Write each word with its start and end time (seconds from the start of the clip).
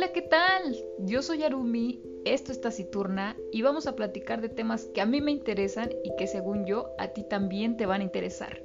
Hola, 0.00 0.14
¿qué 0.14 0.22
tal? 0.22 0.78
Yo 1.00 1.20
soy 1.20 1.42
Arumi, 1.42 2.00
esto 2.24 2.52
es 2.52 2.60
Taciturna 2.62 3.36
y 3.52 3.60
vamos 3.60 3.86
a 3.86 3.96
platicar 3.96 4.40
de 4.40 4.48
temas 4.48 4.86
que 4.94 5.02
a 5.02 5.04
mí 5.04 5.20
me 5.20 5.30
interesan 5.30 5.90
y 6.02 6.16
que 6.16 6.26
según 6.26 6.64
yo 6.64 6.86
a 6.98 7.08
ti 7.08 7.22
también 7.22 7.76
te 7.76 7.84
van 7.84 8.00
a 8.00 8.04
interesar. 8.04 8.62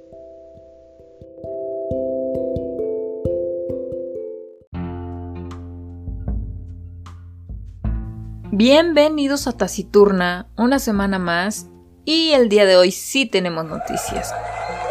Bienvenidos 8.50 9.46
a 9.46 9.52
Taciturna, 9.52 10.48
una 10.56 10.78
semana 10.78 11.18
más 11.18 11.68
y 12.06 12.30
el 12.32 12.48
día 12.48 12.64
de 12.64 12.78
hoy 12.78 12.92
sí 12.92 13.26
tenemos 13.26 13.66
noticias. 13.66 14.34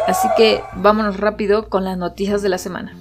Así 0.06 0.28
que 0.36 0.60
vámonos 0.76 1.18
rápido 1.18 1.68
con 1.68 1.82
las 1.82 1.98
noticias 1.98 2.40
de 2.40 2.50
la 2.50 2.58
semana. 2.58 2.96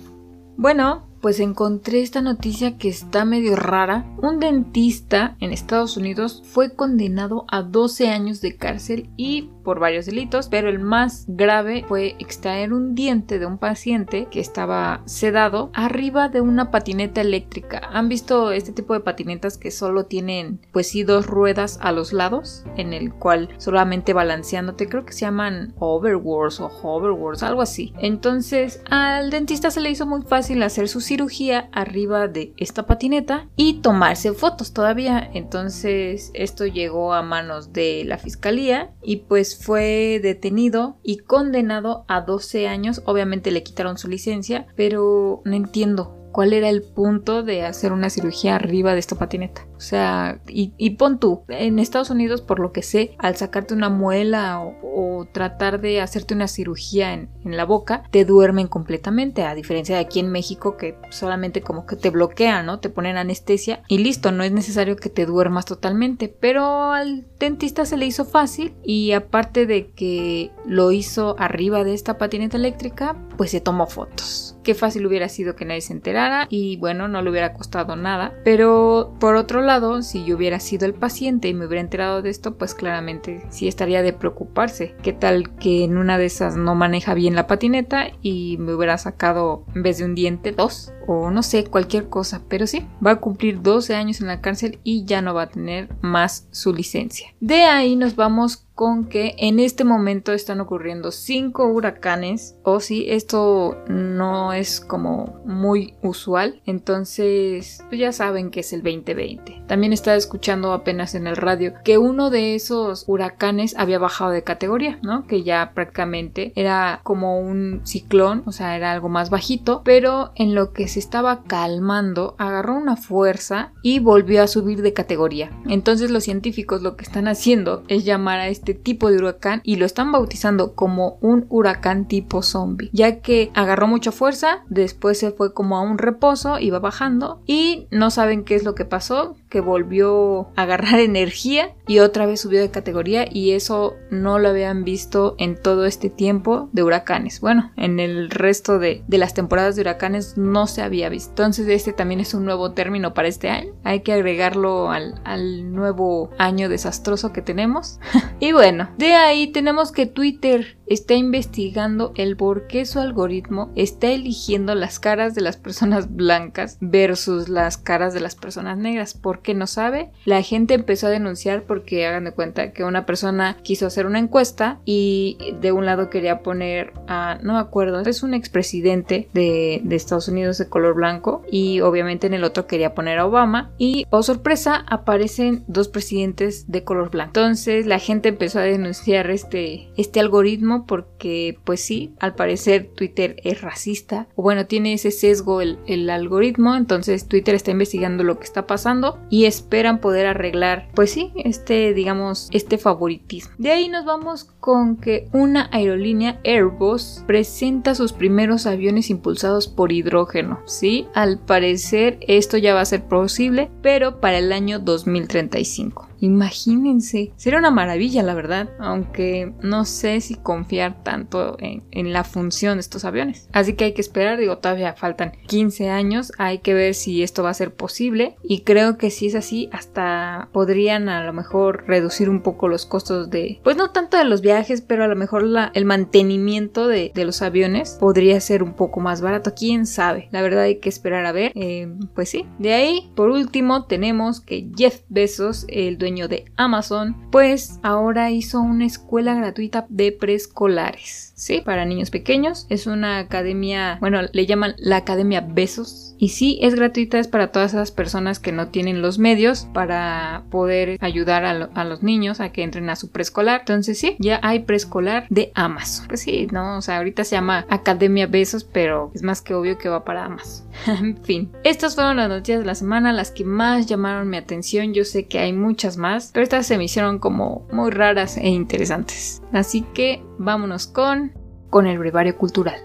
Bueno, 0.57 1.05
pues 1.25 1.39
encontré 1.39 2.03
esta 2.03 2.21
noticia 2.21 2.77
que 2.77 2.88
está 2.88 3.25
medio 3.25 3.55
rara. 3.55 4.05
Un 4.21 4.39
dentista 4.39 5.35
en 5.39 5.53
Estados 5.53 5.97
Unidos 5.97 6.43
fue 6.45 6.75
condenado 6.75 7.45
a 7.47 7.63
12 7.63 8.09
años 8.09 8.41
de 8.41 8.55
cárcel 8.55 9.09
y 9.17 9.49
por 9.65 9.79
varios 9.79 10.05
delitos, 10.05 10.47
pero 10.47 10.69
el 10.69 10.79
más 10.79 11.25
grave 11.27 11.83
fue 11.85 12.15
extraer 12.19 12.71
un 12.71 12.95
diente 12.95 13.39
de 13.39 13.45
un 13.45 13.57
paciente 13.57 14.27
que 14.31 14.39
estaba 14.39 15.01
sedado 15.05 15.71
arriba 15.73 16.29
de 16.29 16.39
una 16.39 16.71
patineta 16.71 17.19
eléctrica. 17.19 17.81
¿Han 17.91 18.07
visto 18.07 18.53
este 18.53 18.71
tipo 18.71 18.93
de 18.93 19.01
patinetas 19.01 19.57
que 19.57 19.71
solo 19.71 20.05
tienen 20.05 20.61
pues 20.71 20.89
sí 20.89 21.03
dos 21.03 21.25
ruedas 21.25 21.79
a 21.81 21.91
los 21.91 22.13
lados 22.13 22.63
en 22.77 22.93
el 22.93 23.13
cual 23.13 23.49
solamente 23.57 24.13
balanceándote 24.13 24.88
creo 24.88 25.05
que 25.05 25.13
se 25.13 25.21
llaman 25.21 25.73
overwords 25.79 26.59
o 26.59 26.67
hoverwords, 26.67 27.43
algo 27.43 27.61
así. 27.61 27.93
Entonces 27.99 28.81
al 28.89 29.29
dentista 29.29 29.71
se 29.71 29.81
le 29.81 29.89
hizo 29.89 30.05
muy 30.05 30.21
fácil 30.21 30.61
hacer 30.63 30.88
su 30.88 31.02
cirugía 31.02 31.69
arriba 31.71 32.27
de 32.27 32.53
esta 32.57 32.85
patineta 32.85 33.47
y 33.55 33.81
tomarse 33.81 34.33
fotos 34.33 34.73
todavía. 34.73 35.29
Entonces 35.33 36.31
esto 36.33 36.66
llegó 36.66 37.13
a 37.13 37.22
manos 37.22 37.73
de 37.73 38.03
la 38.05 38.17
fiscalía 38.17 38.94
y 39.02 39.17
pues 39.17 39.55
fue 39.58 40.20
detenido 40.22 40.98
y 41.03 41.17
condenado 41.17 42.06
a 42.08 42.22
12 42.22 42.67
años. 42.67 43.02
Obviamente 43.06 43.52
le 43.52 43.64
quitaron 43.64 43.97
su 43.97 44.08
licencia, 44.08 44.67
pero 44.75 45.42
no 45.45 45.56
entiendo 45.56 46.25
cuál 46.36 46.52
era 46.52 46.67
el 46.67 46.81
punto 46.81 47.44
de 47.44 47.64
hacer 47.64 47.94
una 47.94 48.09
cirugía 48.09 48.55
arriba 48.58 48.91
de 48.91 49.00
esta 49.00 49.16
patineta. 49.16 49.66
O 49.78 49.80
sea, 49.80 50.41
y, 50.50 50.89
pon 50.97 51.17
tú, 51.17 51.44
en 51.47 51.80
Estados 51.80 52.09
Unidos, 52.09 52.41
por 52.41 52.59
lo 52.59 52.73
que 52.73 52.83
sé, 52.83 53.16
al 53.19 53.38
sacarte 53.38 53.73
una 53.73 53.88
muela 53.88 54.59
o, 54.59 55.25
tratar 55.31 55.80
de 55.80 56.02
hacerte 56.02 56.33
una 56.33 56.50
cirugía 56.50 57.13
en, 57.13 57.30
en, 57.45 57.56
la 57.56 57.63
boca, 57.63 58.03
te 58.11 58.25
duermen 58.25 58.67
completamente, 58.67 59.44
a 59.44 59.56
diferencia 59.56 59.95
de 59.95 60.02
aquí 60.02 60.19
en 60.19 60.30
México 60.30 60.75
que 60.75 60.97
solamente 61.09 61.61
como 61.61 61.86
que 61.86 61.95
te 61.95 62.09
bloquean, 62.09 62.66
¿no? 62.66 62.81
Te 62.81 62.89
ponen 62.89 63.16
anestesia 63.16 63.81
y 63.88 64.00
listo, 64.00 64.33
no 64.33 64.44
es 64.44 64.52
necesario 64.52 64.97
que 64.97 65.09
te 65.09 65.25
duermas 65.25 65.63
totalmente, 65.63 66.28
pero 66.28 66.91
al 66.91 67.25
dentista 67.39 67.86
se 67.86 67.95
le 67.95 68.08
hizo 68.08 68.25
fácil 68.25 68.73
y 68.83 69.13
aparte 69.13 69.66
de 69.66 69.88
que 69.91 70.52
lo 70.66 70.91
hizo 70.91 71.38
arriba 71.39 71.86
de 71.86 71.94
esta 71.94 72.17
patineta 72.17 72.58
eléctrica, 72.58 73.16
pues 73.38 73.52
se 73.52 73.61
tomó 73.61 73.88
fotos. 73.88 74.55
Qué 74.66 74.73
fácil 74.73 75.05
hubiera 75.05 75.30
sido 75.30 75.55
que 75.55 75.63
nadie 75.63 75.81
se 75.81 75.94
enterara 75.94 76.47
y 76.49 76.77
bueno, 76.77 77.08
no 77.08 77.21
le 77.21 77.30
hubiera 77.30 77.53
costado 77.53 77.95
nada, 77.95 78.33
pero 78.44 79.13
por 79.19 79.35
otro 79.35 79.61
lado, 79.61 80.02
si 80.02 80.25
yo 80.25 80.35
hubiera 80.35 80.59
sido 80.59 80.88
el 80.88 80.95
paciente 80.95 81.47
y 81.47 81.53
me 81.53 81.67
hubiera 81.67 81.81
enterado 81.81 82.23
de 82.23 82.31
esto, 82.31 82.57
pues 82.57 82.73
claramente 82.73 83.45
sí 83.49 83.67
estaría 83.67 84.02
de 84.02 84.11
preocuparse. 84.11 84.95
¿Qué 85.03 85.13
tal 85.13 85.55
que 85.57 85.83
en 85.83 85.99
una 85.99 86.17
de 86.17 86.25
esas 86.25 86.57
no 86.57 86.73
maneja 86.73 87.13
bien 87.13 87.35
la 87.35 87.45
patineta 87.45 88.07
y 88.23 88.57
me 88.57 88.73
hubiera 88.73 88.97
sacado 88.97 89.66
en 89.75 89.83
vez 89.83 89.99
de 89.99 90.05
un 90.05 90.16
diente 90.16 90.52
dos? 90.52 90.91
O 91.08 91.31
no 91.31 91.44
sé, 91.44 91.66
cualquier 91.66 92.09
cosa. 92.09 92.42
Pero 92.48 92.67
sí, 92.67 92.88
va 93.06 93.11
a 93.11 93.20
cumplir 93.20 93.61
12 93.61 93.95
años 93.95 94.22
en 94.22 94.28
la 94.28 94.42
cárcel 94.42 94.80
y 94.84 95.06
ya 95.06 95.22
no 95.22 95.34
va 95.34 95.44
a 95.44 95.50
tener 95.50 95.90
más 96.02 96.47
su 96.52 96.74
licencia. 96.74 97.28
De 97.40 97.63
ahí 97.63 97.96
nos 97.96 98.16
vamos 98.16 98.66
con 98.75 99.06
que 99.06 99.35
en 99.38 99.59
este 99.59 99.85
momento 99.85 100.34
están 100.34 100.59
ocurriendo 100.59 101.12
cinco 101.12 101.66
huracanes 101.66 102.57
o 102.63 102.81
si 102.81 103.09
esto 103.09 103.78
no 103.88 104.52
es 104.52 104.81
como 104.81 105.40
muy 105.46 105.96
usual 106.03 106.62
entonces 106.66 107.81
pues 107.88 108.02
ya 108.02 108.12
saben 108.12 108.52
que 108.52 108.59
es 108.59 108.74
el 108.74 108.84
2020 108.84 109.63
también 109.68 109.94
estaba 109.94 110.18
escuchando 110.18 110.74
apenas 110.74 111.16
en 111.16 111.25
el 111.25 111.38
radio 111.38 111.74
que 111.85 111.97
uno 111.97 112.29
de 112.29 112.56
esos 112.56 113.06
huracanes 113.08 113.75
había 113.78 113.97
bajado 113.97 114.31
de 114.31 114.44
categoría 114.44 115.00
no 115.02 115.25
que 115.25 115.44
ya 115.44 115.72
prácticamente 115.74 116.52
era 116.56 117.00
como 117.03 117.40
un 117.40 117.79
ciclón 117.85 118.44
o 118.46 118.52
sea 118.52 118.75
era 118.75 118.91
algo 118.91 119.08
más 119.08 119.29
bajito 119.29 119.84
pero 119.85 120.31
en 120.35 120.53
lo 120.53 120.74
que 120.74 120.90
se 120.95 121.00
estaba 121.00 121.44
calmando 121.44 122.35
agarró 122.38 122.78
una 122.78 122.95
fuerza 122.95 123.73
y 123.81 124.00
volvió 124.00 124.41
a 124.41 124.47
subir 124.47 124.81
de 124.81 124.94
categoría 124.94 125.51
entonces 125.67 126.09
los 126.09 126.23
científicos 126.23 126.81
lo 126.81 126.95
que 126.95 127.03
están 127.03 127.28
haciendo 127.28 127.83
es 127.89 128.06
llamar 128.06 128.39
a 128.39 128.47
este 128.47 128.73
tipo 128.73 129.11
de 129.11 129.17
huracán 129.17 129.61
y 129.63 129.75
lo 129.75 129.85
están 129.85 130.11
bautizando 130.11 130.73
como 130.73 131.17
un 131.22 131.45
huracán 131.50 132.07
tipo 132.07 132.41
zombie, 132.41 132.89
ya 132.94 133.19
que 133.19 133.51
agarró 133.53 133.88
mucha 133.88 134.11
fuerza, 134.11 134.63
después 134.69 135.19
se 135.19 135.31
fue 135.31 135.53
como 135.53 135.78
a 135.78 135.81
un 135.81 135.97
reposo, 135.97 136.59
iba 136.59 136.79
bajando 136.79 137.41
y 137.45 137.88
no 137.91 138.11
saben 138.11 138.44
qué 138.44 138.55
es 138.55 138.63
lo 138.63 138.75
que 138.75 138.85
pasó, 138.85 139.35
que 139.50 139.59
volvió 139.61 140.47
a 140.55 140.63
agarrar 140.63 141.00
energía 141.00 141.75
y 141.88 142.00
otra 142.00 142.25
vez 142.25 142.41
subió 142.41 142.61
de 142.61 142.72
categoría 142.72 143.25
y 143.29 143.51
eso 143.51 143.95
no 144.09 144.39
lo 144.39 144.50
habían 144.50 144.84
visto 144.84 145.35
en 145.38 145.61
todo 145.61 145.85
este 145.85 146.09
tiempo 146.09 146.69
de 146.72 146.84
huracanes. 146.84 147.39
Bueno, 147.39 147.72
en 147.75 148.00
el 148.00 148.29
resto 148.29 148.79
de, 148.79 149.03
las 149.07 149.34
temporadas 149.34 149.75
de 149.75 149.81
huracanes 149.81 150.38
no 150.38 150.67
se 150.67 150.81
había 150.85 151.09
visto. 151.09 151.29
Entonces 151.31 151.68
este 151.68 151.94
también 151.94 152.19
es 152.19 152.34
un 152.34 152.46
nuevo 152.46 152.72
término 152.72 153.13
para 153.13 153.28
este 153.28 153.50
año. 153.50 153.73
Hay 153.84 154.01
que 154.01 154.13
agregarlo 154.13 154.91
al, 154.91 155.22
al 155.23 155.73
nuevo 155.73 156.29
año 156.38 156.69
desastroso 156.69 157.34
que 157.34 157.41
tenemos. 157.41 158.00
y 158.40 158.51
bueno, 158.51 158.90
de 158.97 159.13
ahí 159.13 159.47
tenemos 159.47 159.91
que 159.91 160.06
Twitter 160.06 160.78
está 160.88 161.16
investigando 161.16 162.12
el 162.16 162.35
por 162.35 162.68
qué 162.68 162.85
su 162.85 163.00
algoritmo 163.00 163.72
está 163.75 164.12
eligiendo 164.12 164.75
las 164.75 165.00
caras 165.00 165.35
de 165.35 165.41
las 165.41 165.57
personas 165.57 166.16
blancas 166.16 166.78
versus 166.81 167.50
las 167.50 167.78
caras 167.78 168.13
de 168.13 168.19
las 168.19 168.35
personas 168.35 168.78
negras. 168.78 169.13
¿Por 169.13 169.41
qué 169.41 169.53
no 169.53 169.68
sabe? 169.68 170.12
La 170.25 170.41
gente 170.41 170.73
empezó 170.73 171.07
a 171.07 171.12
denunciar 171.12 171.63
porque 171.63 172.06
hagan 172.06 172.25
de 172.25 172.31
cuenta 172.31 172.72
que 172.72 172.84
una 172.84 173.06
persona 173.06 173.57
quiso 173.63 173.88
hacer 173.88 174.06
una 174.06 174.19
encuesta 174.19 174.79
y 174.85 175.38
de 175.62 175.72
un 175.72 175.85
lado 175.85 176.09
quería 176.09 176.40
poner 176.40 176.94
a, 177.07 177.40
no 177.41 177.53
me 177.53 177.59
acuerdo, 177.59 178.02
es 178.02 178.23
un 178.23 178.34
expresidente 178.34 179.29
de, 179.34 179.81
de 179.84 179.96
Estados 179.96 180.28
Unidos 180.28 180.57
de 180.57 180.69
color 180.69 180.96
blanco 180.96 181.44
y 181.52 181.81
obviamente 181.81 182.28
en 182.28 182.34
el 182.34 182.44
otro 182.44 182.67
quería 182.67 182.94
poner 182.94 183.19
a 183.19 183.25
Obama 183.25 183.72
y, 183.78 184.06
oh 184.09 184.23
sorpresa, 184.23 184.85
aparecen 184.88 185.63
dos 185.67 185.88
presidentes 185.88 186.69
de 186.72 186.84
color 186.84 187.09
blanco. 187.12 187.29
Entonces 187.29 187.85
la 187.85 188.00
gente 188.00 188.29
empezó 188.29 188.59
a 188.59 188.63
denunciar 188.63 189.29
este, 189.29 189.90
este 189.97 190.19
algoritmo 190.19 190.75
porque 190.84 191.58
pues 191.63 191.80
sí, 191.80 192.13
al 192.19 192.36
parecer 192.36 192.91
Twitter 192.96 193.38
es 193.44 193.62
racista 193.62 194.28
o 194.36 194.44
bueno, 194.44 194.66
tiene 194.66 194.94
ese 194.94 195.12
sesgo 195.12 195.62
el, 195.62 195.80
el 195.88 196.09
algoritmo, 196.09 196.75
entonces 196.75 197.28
Twitter 197.28 197.56
está 197.56 197.72
investigando 197.72 198.24
lo 198.24 198.38
que 198.38 198.46
está 198.46 198.68
pasando 198.68 199.18
y 199.30 199.46
esperan 199.46 200.00
poder 200.00 200.28
arreglar 200.28 200.90
pues 200.94 201.12
sí, 201.12 201.31
este 201.35 201.94
digamos, 201.94 202.50
este 202.52 202.78
favoritismo. 202.78 203.53
De 203.58 203.72
ahí 203.72 203.90
nos 203.90 204.06
vamos 204.06 204.46
con 204.59 204.97
que 204.97 205.28
una 205.31 205.69
aerolínea 205.72 206.40
Airbus 206.44 207.24
presenta 207.28 207.96
sus 207.96 208.14
primeros 208.14 208.66
aviones 208.66 209.09
impulsados 209.09 209.68
por 209.68 209.91
hidrógeno, 209.91 210.59
¿sí? 210.66 211.08
Al 211.14 211.40
parecer 211.40 212.19
esto 212.22 212.58
ya 212.58 212.74
va 212.74 212.81
a 212.81 212.85
ser 212.85 213.03
posible, 213.06 213.69
pero 213.81 214.19
para 214.19 214.38
el 214.38 214.52
año 214.52 214.80
2035. 214.80 216.09
Imagínense, 216.25 217.34
sería 217.36 217.59
una 217.59 217.69
maravilla 217.69 218.24
la 218.24 218.34
verdad, 218.34 218.72
aunque 218.80 219.53
no 219.62 219.86
sé 219.86 220.22
si 220.22 220.34
confiar 220.34 221.03
tanto 221.03 221.56
en, 221.59 221.84
la 222.13 222.24
función 222.24 222.78
de 222.78 222.81
estos 222.81 223.06
aviones. 223.06 223.47
Así 223.52 223.74
que 223.74 223.85
hay 223.85 223.94
que 223.94 224.02
esperar, 224.02 224.40
digo, 224.40 224.58
todavía 224.58 224.94
faltan 224.94 225.34
15 225.47 225.90
años, 225.90 226.32
hay 226.38 226.59
que 226.59 226.73
ver 226.73 226.96
si 226.96 227.22
esto 227.22 227.44
va 227.44 227.52
a 227.52 227.53
ser 227.53 227.76
posible 227.76 228.35
y 228.44 228.61
creo 228.61 228.97
que 228.97 229.11
si 229.11 229.28
es 229.28 229.35
así, 229.35 229.70
hasta 229.72 230.49
podrían 230.52 231.09
a 231.09 231.23
lo 231.23 231.34
mejor 231.34 231.84
reducir 231.88 232.29
un 232.29 232.41
poco 232.41 232.67
los 232.67 232.85
costos 232.88 233.29
de, 233.29 233.59
pues 233.64 233.78
no 233.78 233.91
tanto 233.91 234.17
de 234.17 234.26
los 234.26 234.41
viajes, 234.41 234.82
pero 234.82 235.03
a 235.03 235.08
lo 235.08 235.16
mejor 235.16 235.46
el 235.73 235.85
mantenimiento 235.85 236.88
de, 236.88 237.11
los 237.16 237.41
aviones 237.41 237.97
podría 237.99 238.40
ser 238.40 238.64
un 238.64 238.73
poco 238.73 238.99
más 238.99 239.22
barato, 239.22 239.53
quién 239.55 239.85
sabe, 239.85 240.28
la 240.32 240.41
verdad 240.41 240.64
hay 240.64 240.79
que 240.79 240.90
esperar 240.90 241.26
a 241.26 241.32
ver, 241.32 241.52
eh, 241.55 241.88
pues 242.14 242.29
sí. 242.29 242.46
De 242.59 242.73
ahí, 242.73 243.11
por 243.16 243.29
último, 243.29 243.85
tenemos 243.85 244.41
que 244.41 244.70
Jeff 244.76 245.02
Bezos, 245.09 245.66
el 245.70 245.97
dueño 245.97 246.15
de 246.16 246.46
Amazon, 246.56 247.16
pues 247.32 247.79
ahora 247.84 248.32
hizo 248.32 248.62
una 248.62 248.85
escuela 248.85 249.35
gratuita 249.35 249.85
de 249.90 250.14
preescolares, 250.14 251.34
¿sí? 251.35 251.61
Para 251.64 251.85
niños 251.85 252.09
pequeños. 252.09 252.66
Es 252.70 252.87
una 252.87 253.20
academia, 253.20 253.97
bueno, 254.02 254.22
le 254.32 254.46
llaman 254.46 254.73
la 254.78 254.97
Academia 254.97 255.41
Besos. 255.41 256.15
Y 256.17 256.29
sí, 256.29 256.58
es 256.62 256.75
gratuita, 256.75 257.20
es 257.20 257.27
para 257.27 257.51
todas 257.51 257.74
esas 257.74 257.91
personas 257.91 258.39
que 258.39 258.53
no 258.53 258.70
tienen 258.70 259.01
los 259.01 259.20
medios 259.20 259.67
para 259.74 260.43
poder 260.50 260.98
ayudar 261.01 261.43
a, 261.46 261.84
los 261.84 262.03
niños 262.03 262.39
a 262.39 262.51
que 262.51 262.63
entren 262.63 262.89
a 262.89 262.96
su 262.96 263.12
preescolar. 263.12 263.60
Entonces 263.60 264.00
sí, 264.00 264.15
ya 264.20 264.39
hay 264.41 264.60
preescolar 264.60 265.27
de 265.29 265.51
Amazon. 265.53 266.08
Pues 266.08 266.22
sí, 266.22 266.48
¿no? 266.51 266.77
O 266.77 266.82
sea, 266.82 266.98
ahorita 266.98 267.24
se 267.25 267.36
llama 267.36 267.65
Academia 267.70 268.27
Besos, 268.27 268.63
pero 268.63 269.12
es 269.13 269.24
más 269.24 269.41
que 269.41 269.53
obvio 269.53 269.77
que 269.77 269.89
va 269.89 270.05
para 270.05 270.25
Amazon. 270.25 270.65
en 270.88 271.17
fin, 271.17 271.51
estas 271.63 271.96
fueron 271.96 272.17
las 272.17 272.29
noticias 272.29 272.60
de 272.60 272.65
la 272.65 272.75
semana, 272.75 273.12
las 273.12 273.32
que 273.32 273.43
más 273.43 273.86
llamaron 273.86 274.29
mi 274.29 274.38
atención. 274.38 274.93
Yo 274.93 275.03
sé 275.03 275.27
que 275.27 275.39
hay 275.39 275.51
muchas 275.51 275.98
más, 275.98 276.32
pero 276.34 276.43
estas 276.43 276.65
se 276.65 276.77
me 276.77 276.86
hicieron 276.86 277.20
como 277.20 277.67
muy 277.72 277.91
raras 277.91 278.38
e 278.38 278.48
interesantes. 278.48 279.41
Así 279.51 279.82
que 279.93 280.24
vámonos 280.38 280.88
con, 280.88 281.34
con 281.70 281.88
el 281.88 281.98
brevario 282.00 282.38
cultural. 282.38 282.79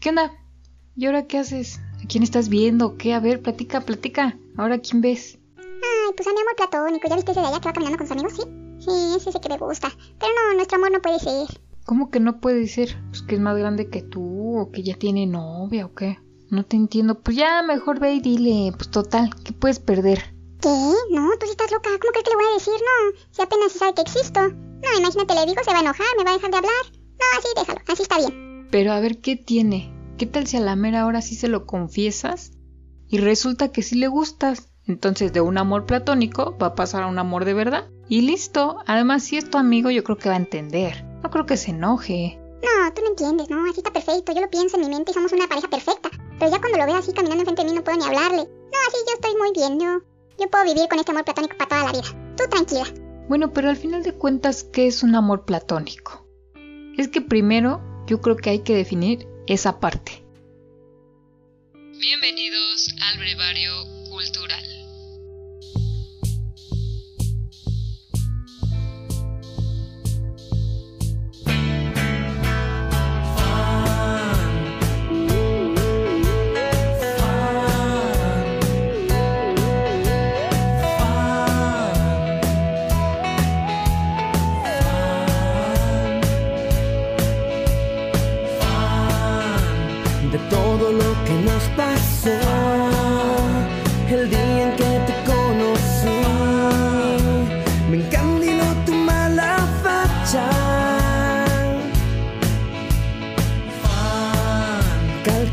¿Qué 0.00 0.08
onda? 0.08 0.32
¿Y 0.96 1.06
ahora 1.06 1.26
qué 1.26 1.38
haces? 1.38 1.78
¿A 2.02 2.06
quién 2.08 2.22
estás 2.22 2.48
viendo? 2.48 2.96
¿Qué? 2.96 3.12
A 3.12 3.20
ver, 3.20 3.42
platica, 3.42 3.82
platica. 3.82 4.38
¿Ahora 4.56 4.78
quién 4.78 5.02
ves? 5.02 5.38
Ay, 5.58 6.14
pues 6.16 6.26
a 6.26 6.32
mi 6.32 6.40
amor 6.40 6.56
platónico. 6.56 7.08
¿Ya 7.08 7.16
viste 7.16 7.32
ese 7.32 7.40
de 7.40 7.46
allá 7.46 7.60
que 7.60 7.68
va 7.68 7.72
caminando 7.74 7.98
con 7.98 8.06
sus 8.06 8.16
amigos? 8.16 8.34
Sí. 8.34 8.70
Sí, 8.80 9.14
es 9.14 9.26
ese 9.26 9.40
que 9.40 9.48
me 9.50 9.58
gusta. 9.58 9.90
Pero 10.18 10.32
no, 10.34 10.54
nuestro 10.54 10.78
amor 10.78 10.90
no 10.90 11.02
puede 11.02 11.18
ser. 11.18 11.46
¿Cómo 11.90 12.08
que 12.08 12.20
no 12.20 12.38
puede 12.38 12.68
ser? 12.68 12.96
Pues 13.08 13.22
que 13.22 13.34
es 13.34 13.40
más 13.40 13.58
grande 13.58 13.88
que 13.88 14.00
tú, 14.00 14.60
o 14.60 14.70
que 14.70 14.84
ya 14.84 14.94
tiene 14.94 15.26
novia, 15.26 15.86
o 15.86 15.92
qué. 15.92 16.20
No 16.48 16.64
te 16.64 16.76
entiendo. 16.76 17.20
Pues 17.20 17.36
ya 17.36 17.64
mejor 17.64 17.98
ve 17.98 18.14
y 18.14 18.20
dile. 18.20 18.72
Pues 18.76 18.92
total, 18.92 19.34
¿qué 19.42 19.52
puedes 19.52 19.80
perder? 19.80 20.22
¿Qué? 20.60 20.68
No, 20.68 21.28
tú 21.40 21.46
sí 21.46 21.50
estás 21.50 21.72
loca. 21.72 21.90
¿Cómo 22.00 22.12
crees 22.12 22.22
que 22.22 22.30
le 22.30 22.36
voy 22.36 22.44
a 22.48 22.54
decir? 22.54 22.74
No, 22.74 23.18
si 23.32 23.42
apenas 23.42 23.72
sabe 23.72 23.94
que 23.94 24.02
existo. 24.02 24.40
No, 24.40 24.98
imagínate, 25.00 25.34
le 25.34 25.46
digo, 25.46 25.64
se 25.64 25.72
va 25.72 25.78
a 25.78 25.80
enojar, 25.80 26.06
me 26.16 26.22
va 26.22 26.30
a 26.30 26.34
dejar 26.34 26.50
de 26.52 26.56
hablar. 26.58 26.84
No, 26.92 27.38
así 27.38 27.48
déjalo, 27.56 27.80
así 27.88 28.02
está 28.02 28.18
bien. 28.18 28.68
Pero 28.70 28.92
a 28.92 29.00
ver, 29.00 29.20
¿qué 29.20 29.34
tiene? 29.34 29.92
¿Qué 30.16 30.26
tal 30.26 30.46
si 30.46 30.58
a 30.58 30.60
la 30.60 30.76
mera 30.76 31.06
hora 31.06 31.22
sí 31.22 31.34
se 31.34 31.48
lo 31.48 31.66
confiesas? 31.66 32.52
Y 33.08 33.18
resulta 33.18 33.72
que 33.72 33.82
sí 33.82 33.96
le 33.96 34.06
gustas. 34.06 34.70
Entonces 34.86 35.32
de 35.32 35.40
un 35.40 35.58
amor 35.58 35.86
platónico 35.86 36.56
va 36.56 36.68
a 36.68 36.74
pasar 36.76 37.02
a 37.02 37.08
un 37.08 37.18
amor 37.18 37.44
de 37.44 37.54
verdad. 37.54 37.90
Y 38.10 38.22
listo. 38.22 38.78
Además, 38.86 39.22
si 39.22 39.36
es 39.36 39.48
tu 39.48 39.56
amigo, 39.56 39.88
yo 39.88 40.02
creo 40.02 40.18
que 40.18 40.28
va 40.28 40.34
a 40.34 40.38
entender. 40.38 41.04
No 41.22 41.30
creo 41.30 41.46
que 41.46 41.56
se 41.56 41.70
enoje. 41.70 42.40
No, 42.60 42.92
tú 42.92 43.02
no 43.02 43.10
entiendes, 43.10 43.48
no, 43.48 43.64
así 43.70 43.78
está 43.78 43.92
perfecto. 43.92 44.32
Yo 44.32 44.40
lo 44.40 44.50
pienso 44.50 44.76
en 44.76 44.82
mi 44.82 44.88
mente 44.88 45.12
y 45.12 45.14
somos 45.14 45.32
una 45.32 45.46
pareja 45.46 45.68
perfecta. 45.68 46.10
Pero 46.40 46.50
ya 46.50 46.58
cuando 46.58 46.76
lo 46.76 46.86
veo 46.86 46.96
así 46.96 47.12
caminando 47.12 47.42
enfrente 47.42 47.62
de 47.62 47.70
mí 47.70 47.76
no 47.76 47.84
puedo 47.84 47.98
ni 47.98 48.04
hablarle. 48.04 48.38
No, 48.38 48.78
así 48.88 48.98
yo 49.06 49.14
estoy 49.14 49.36
muy 49.36 49.52
bien, 49.54 49.78
yo. 49.78 50.02
Yo 50.40 50.50
puedo 50.50 50.64
vivir 50.64 50.88
con 50.88 50.98
este 50.98 51.12
amor 51.12 51.24
platónico 51.24 51.56
para 51.56 51.68
toda 51.68 51.84
la 51.84 51.92
vida. 51.92 52.34
Tú 52.36 52.44
tranquila. 52.50 52.84
Bueno, 53.28 53.52
pero 53.52 53.70
al 53.70 53.76
final 53.76 54.02
de 54.02 54.12
cuentas, 54.12 54.64
¿qué 54.64 54.88
es 54.88 55.04
un 55.04 55.14
amor 55.14 55.44
platónico? 55.44 56.26
Es 56.98 57.06
que 57.06 57.20
primero 57.20 57.80
yo 58.08 58.20
creo 58.20 58.36
que 58.36 58.50
hay 58.50 58.58
que 58.64 58.74
definir 58.74 59.28
esa 59.46 59.78
parte. 59.78 60.24
Bienvenidos 61.74 62.92
al 63.02 63.18
brevario 63.18 63.72
cultural. 64.10 64.89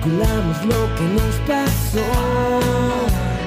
Lo 0.07 0.95
que 0.95 1.03
nos 1.03 1.35
pasó, 1.45 1.99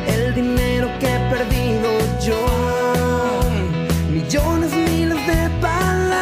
el 0.07 0.35
dinero 0.35 0.89
que 1.01 1.07
he 1.07 1.19
perdido 1.31 1.89
yo, 2.23 2.37
millones, 4.13 4.71
miles 4.75 5.27
de 5.27 5.51
palabras. 5.63 6.15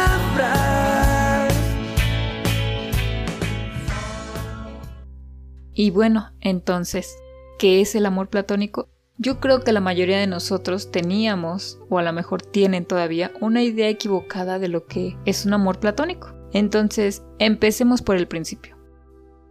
Y 5.73 5.91
bueno, 5.91 6.31
entonces, 6.39 7.17
¿qué 7.57 7.81
es 7.81 7.93
el 7.95 8.05
amor 8.05 8.29
platónico? 8.29 8.87
Yo 9.17 9.41
creo 9.41 9.65
que 9.65 9.73
la 9.73 9.81
mayoría 9.81 10.19
de 10.19 10.27
nosotros 10.27 10.89
teníamos, 10.89 11.79
o 11.89 11.99
a 11.99 12.03
lo 12.03 12.13
mejor 12.13 12.41
tienen 12.41 12.85
todavía, 12.85 13.33
una 13.41 13.61
idea 13.61 13.89
equivocada 13.89 14.57
de 14.57 14.69
lo 14.69 14.85
que 14.85 15.17
es 15.25 15.45
un 15.45 15.51
amor 15.51 15.81
platónico. 15.81 16.33
Entonces, 16.53 17.23
empecemos 17.39 18.01
por 18.01 18.15
el 18.15 18.29
principio. 18.29 18.78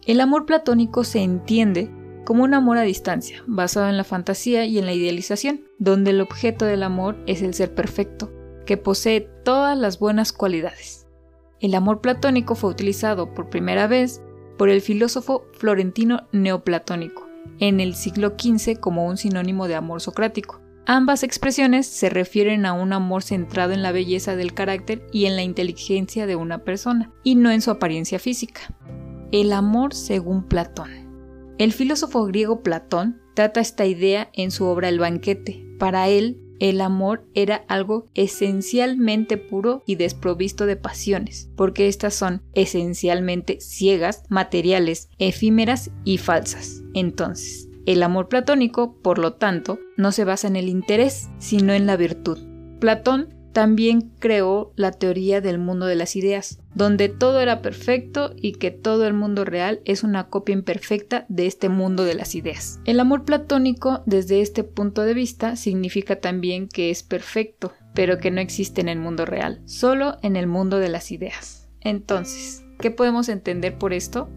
El 0.09 0.23
amor 0.23 0.47
platónico 0.47 1.05
se 1.05 1.19
entiende 1.19 1.91
como 2.25 2.43
un 2.43 2.55
amor 2.55 2.79
a 2.79 2.83
distancia, 2.83 3.45
basado 3.47 3.91
en 3.91 3.99
la 3.99 4.05
fantasía 4.05 4.65
y 4.65 4.79
en 4.79 4.87
la 4.87 4.95
idealización, 4.95 5.67
donde 5.79 6.13
el 6.13 6.23
objeto 6.23 6.65
del 6.65 6.83
amor 6.83 7.19
es 7.27 7.43
el 7.43 7.53
ser 7.53 7.75
perfecto, 7.75 8.33
que 8.65 8.79
posee 8.79 9.29
todas 9.45 9.77
las 9.77 9.99
buenas 9.99 10.33
cualidades. 10.33 11.07
El 11.61 11.75
amor 11.75 12.01
platónico 12.01 12.55
fue 12.55 12.71
utilizado 12.71 13.35
por 13.35 13.51
primera 13.51 13.87
vez 13.87 14.23
por 14.57 14.71
el 14.71 14.81
filósofo 14.81 15.45
florentino 15.53 16.27
neoplatónico 16.33 17.29
en 17.59 17.79
el 17.79 17.95
siglo 17.95 18.31
XV 18.31 18.81
como 18.81 19.07
un 19.07 19.19
sinónimo 19.19 19.69
de 19.69 19.75
amor 19.75 20.01
socrático. 20.01 20.63
Ambas 20.87 21.23
expresiones 21.23 21.87
se 21.87 22.09
refieren 22.09 22.65
a 22.65 22.73
un 22.73 22.95
amor 22.95 23.23
centrado 23.23 23.75
en 23.75 23.83
la 23.83 23.93
belleza 23.93 24.37
del 24.37 24.55
carácter 24.55 25.07
y 25.13 25.27
en 25.27 25.37
la 25.37 25.43
inteligencia 25.43 26.27
de 26.27 26.35
una 26.35 26.65
persona, 26.65 27.13
y 27.23 27.35
no 27.35 27.51
en 27.51 27.61
su 27.61 27.71
apariencia 27.71 28.19
física. 28.19 28.75
El 29.31 29.53
amor 29.53 29.93
según 29.93 30.45
Platón. 30.45 30.89
El 31.59 31.75
filósofo 31.75 32.25
griego 32.25 32.63
Platón 32.63 33.21
trata 33.35 33.61
esta 33.61 33.85
idea 33.85 34.31
en 34.33 34.51
su 34.51 34.65
obra 34.65 34.89
El 34.89 34.99
banquete. 34.99 35.67
Para 35.79 36.09
él, 36.09 36.41
el 36.61 36.81
amor 36.81 37.29
era 37.35 37.63
algo 37.69 38.07
esencialmente 38.15 39.37
puro 39.37 39.83
y 39.87 39.97
desprovisto 39.97 40.65
de 40.65 40.77
pasiones, 40.77 41.51
porque 41.57 41.89
éstas 41.89 42.15
son 42.15 42.43
esencialmente 42.55 43.61
ciegas, 43.61 44.23
materiales, 44.31 45.11
efímeras 45.19 45.91
y 46.05 46.17
falsas. 46.17 46.83
Entonces, 46.95 47.69
el 47.85 48.03
amor 48.03 48.29
platónico, 48.29 48.97
por 49.03 49.19
lo 49.19 49.35
tanto, 49.35 49.79
no 49.99 50.11
se 50.11 50.25
basa 50.25 50.49
en 50.49 50.57
el 50.57 50.71
interés, 50.71 51.29
sino 51.39 51.75
en 51.75 51.87
la 51.87 51.97
virtud. 51.97 52.39
Platón 52.81 53.38
también 53.53 54.13
creó 54.19 54.73
la 54.77 54.93
teoría 54.93 55.41
del 55.41 55.59
mundo 55.59 55.87
de 55.87 55.95
las 55.95 56.17
ideas, 56.17 56.61
donde 56.75 57.09
todo 57.09 57.41
era 57.41 57.63
perfecto 57.63 58.33
y 58.37 58.53
que 58.53 58.71
todo 58.71 59.07
el 59.07 59.15
mundo 59.15 59.45
real 59.45 59.81
es 59.85 60.03
una 60.03 60.29
copia 60.29 60.53
imperfecta 60.53 61.27
de 61.29 61.47
este 61.47 61.69
mundo 61.69 62.05
de 62.05 62.15
las 62.15 62.35
ideas. 62.35 62.81
El 62.85 63.01
amor 63.01 63.25
platónico, 63.25 64.03
desde 64.07 64.41
este 64.41 64.65
punto 64.65 65.03
de 65.03 65.15
vista, 65.15 65.57
significa 65.57 66.17
también 66.17 66.69
que 66.69 66.91
es 66.91 67.03
perfecto, 67.03 67.73
pero 67.95 68.19
que 68.19 68.31
no 68.31 68.41
existe 68.41 68.81
en 68.81 68.89
el 68.89 68.99
mundo 68.99 69.25
real, 69.25 69.61
solo 69.65 70.19
en 70.23 70.37
el 70.37 70.47
mundo 70.47 70.79
de 70.79 70.89
las 70.89 71.11
ideas. 71.11 71.69
Entonces, 71.81 72.65
¿qué 72.79 72.91
podemos 72.91 73.29
entender 73.29 73.77
por 73.77 73.93
esto? 73.93 74.29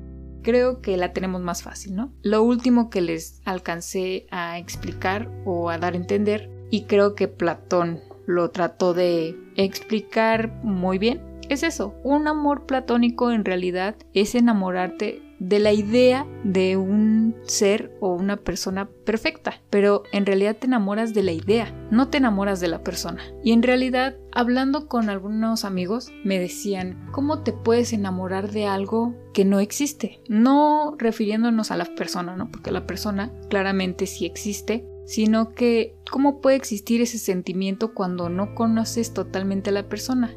Creo 0.41 0.81
que 0.81 0.97
la 0.97 1.13
tenemos 1.13 1.41
más 1.41 1.61
fácil, 1.61 1.95
¿no? 1.95 2.11
Lo 2.23 2.41
último 2.41 2.89
que 2.89 3.01
les 3.01 3.41
alcancé 3.45 4.25
a 4.31 4.57
explicar 4.57 5.29
o 5.45 5.69
a 5.69 5.77
dar 5.77 5.93
a 5.93 5.97
entender, 5.97 6.49
y 6.71 6.85
creo 6.85 7.13
que 7.13 7.27
Platón 7.27 7.99
lo 8.31 8.49
trató 8.51 8.93
de 8.93 9.37
explicar 9.55 10.51
muy 10.63 10.97
bien. 10.97 11.21
Es 11.49 11.63
eso, 11.63 11.95
un 12.03 12.27
amor 12.27 12.65
platónico 12.65 13.31
en 13.31 13.43
realidad 13.43 13.95
es 14.13 14.35
enamorarte 14.35 15.21
de 15.41 15.57
la 15.57 15.73
idea 15.73 16.27
de 16.43 16.77
un 16.77 17.35
ser 17.47 17.97
o 17.99 18.13
una 18.13 18.37
persona 18.37 18.87
perfecta, 19.05 19.59
pero 19.71 20.03
en 20.11 20.27
realidad 20.27 20.55
te 20.55 20.67
enamoras 20.67 21.15
de 21.15 21.23
la 21.23 21.31
idea, 21.31 21.73
no 21.89 22.09
te 22.09 22.19
enamoras 22.19 22.59
de 22.59 22.67
la 22.67 22.83
persona. 22.83 23.23
Y 23.43 23.51
en 23.51 23.63
realidad, 23.63 24.15
hablando 24.31 24.87
con 24.87 25.09
algunos 25.09 25.65
amigos, 25.65 26.11
me 26.23 26.37
decían, 26.37 27.07
¿cómo 27.11 27.39
te 27.41 27.53
puedes 27.53 27.91
enamorar 27.91 28.51
de 28.51 28.67
algo 28.67 29.15
que 29.33 29.43
no 29.43 29.59
existe? 29.59 30.21
No 30.29 30.95
refiriéndonos 30.99 31.71
a 31.71 31.77
la 31.77 31.85
persona, 31.85 32.35
¿no? 32.35 32.51
Porque 32.51 32.71
la 32.71 32.85
persona 32.85 33.33
claramente 33.49 34.05
sí 34.05 34.27
existe, 34.27 34.85
sino 35.05 35.53
que 35.53 35.95
cómo 36.09 36.41
puede 36.41 36.55
existir 36.55 37.01
ese 37.01 37.17
sentimiento 37.17 37.93
cuando 37.93 38.29
no 38.29 38.55
conoces 38.55 39.13
totalmente 39.13 39.69
a 39.69 39.73
la 39.73 39.89
persona. 39.89 40.35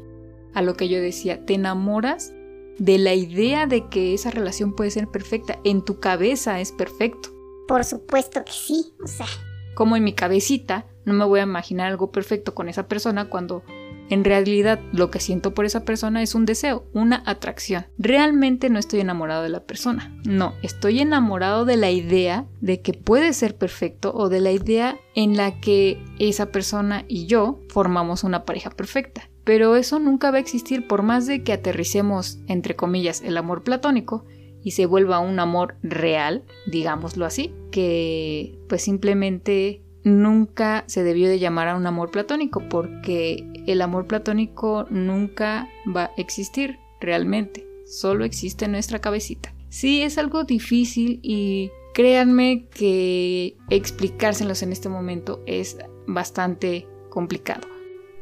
a 0.53 0.61
lo 0.61 0.75
que 0.75 0.87
yo 0.87 1.01
decía, 1.01 1.45
te 1.45 1.55
enamoras 1.55 2.33
de 2.77 2.97
la 2.97 3.13
idea 3.13 3.67
de 3.67 3.89
que 3.89 4.13
esa 4.13 4.31
relación 4.31 4.73
puede 4.73 4.89
ser 4.89 5.07
perfecta. 5.09 5.59
En 5.65 5.83
tu 5.83 5.99
cabeza 5.99 6.61
es 6.61 6.71
perfecto. 6.71 7.29
Por 7.67 7.83
supuesto 7.83 8.43
que 8.45 8.53
sí, 8.53 8.93
o 9.03 9.07
sea. 9.07 9.27
Como 9.75 9.97
en 9.97 10.05
mi 10.05 10.13
cabecita, 10.13 10.87
no 11.03 11.13
me 11.13 11.25
voy 11.25 11.41
a 11.41 11.43
imaginar 11.43 11.87
algo 11.87 12.11
perfecto 12.11 12.55
con 12.55 12.69
esa 12.69 12.87
persona 12.87 13.29
cuando 13.29 13.63
en 14.09 14.23
realidad 14.23 14.79
lo 14.91 15.09
que 15.09 15.19
siento 15.19 15.53
por 15.53 15.65
esa 15.65 15.85
persona 15.85 16.21
es 16.21 16.35
un 16.35 16.45
deseo, 16.45 16.85
una 16.93 17.23
atracción. 17.25 17.85
Realmente 17.97 18.69
no 18.69 18.79
estoy 18.79 18.99
enamorado 18.99 19.43
de 19.43 19.49
la 19.49 19.63
persona. 19.63 20.15
No, 20.25 20.53
estoy 20.61 20.99
enamorado 20.99 21.65
de 21.65 21.77
la 21.77 21.91
idea 21.91 22.45
de 22.61 22.81
que 22.81 22.93
puede 22.93 23.33
ser 23.33 23.57
perfecto 23.57 24.13
o 24.15 24.29
de 24.29 24.41
la 24.41 24.51
idea 24.51 24.97
en 25.15 25.37
la 25.37 25.59
que 25.59 26.03
esa 26.19 26.51
persona 26.51 27.05
y 27.07 27.25
yo 27.25 27.59
formamos 27.69 28.23
una 28.23 28.45
pareja 28.45 28.69
perfecta. 28.69 29.29
Pero 29.43 29.75
eso 29.75 29.99
nunca 29.99 30.31
va 30.31 30.37
a 30.37 30.41
existir 30.41 30.87
por 30.87 31.03
más 31.03 31.27
de 31.27 31.43
que 31.43 31.53
aterricemos, 31.53 32.39
entre 32.47 32.75
comillas, 32.75 33.21
el 33.21 33.37
amor 33.37 33.63
platónico 33.63 34.25
y 34.63 34.71
se 34.71 34.87
vuelva 34.87 35.19
un 35.19 35.39
amor 35.39 35.75
real, 35.83 36.43
digámoslo 36.65 37.25
así, 37.25 37.53
que 37.71 38.57
pues 38.67 38.81
simplemente 38.81 39.83
nunca 40.03 40.83
se 40.87 41.03
debió 41.03 41.29
de 41.29 41.37
llamar 41.37 41.67
a 41.67 41.75
un 41.75 41.85
amor 41.85 42.09
platónico 42.09 42.63
porque 42.69 43.54
el 43.67 43.81
amor 43.81 44.07
platónico 44.07 44.85
nunca 44.89 45.69
va 45.95 46.05
a 46.05 46.11
existir 46.17 46.79
realmente, 46.99 47.65
solo 47.85 48.25
existe 48.25 48.65
en 48.65 48.71
nuestra 48.71 48.99
cabecita. 48.99 49.53
Sí, 49.69 50.01
es 50.01 50.17
algo 50.17 50.43
difícil 50.43 51.19
y 51.21 51.71
créanme 51.93 52.67
que 52.69 53.57
explicárselos 53.69 54.63
en 54.63 54.71
este 54.71 54.89
momento 54.89 55.43
es 55.45 55.77
bastante 56.07 56.87
complicado. 57.09 57.67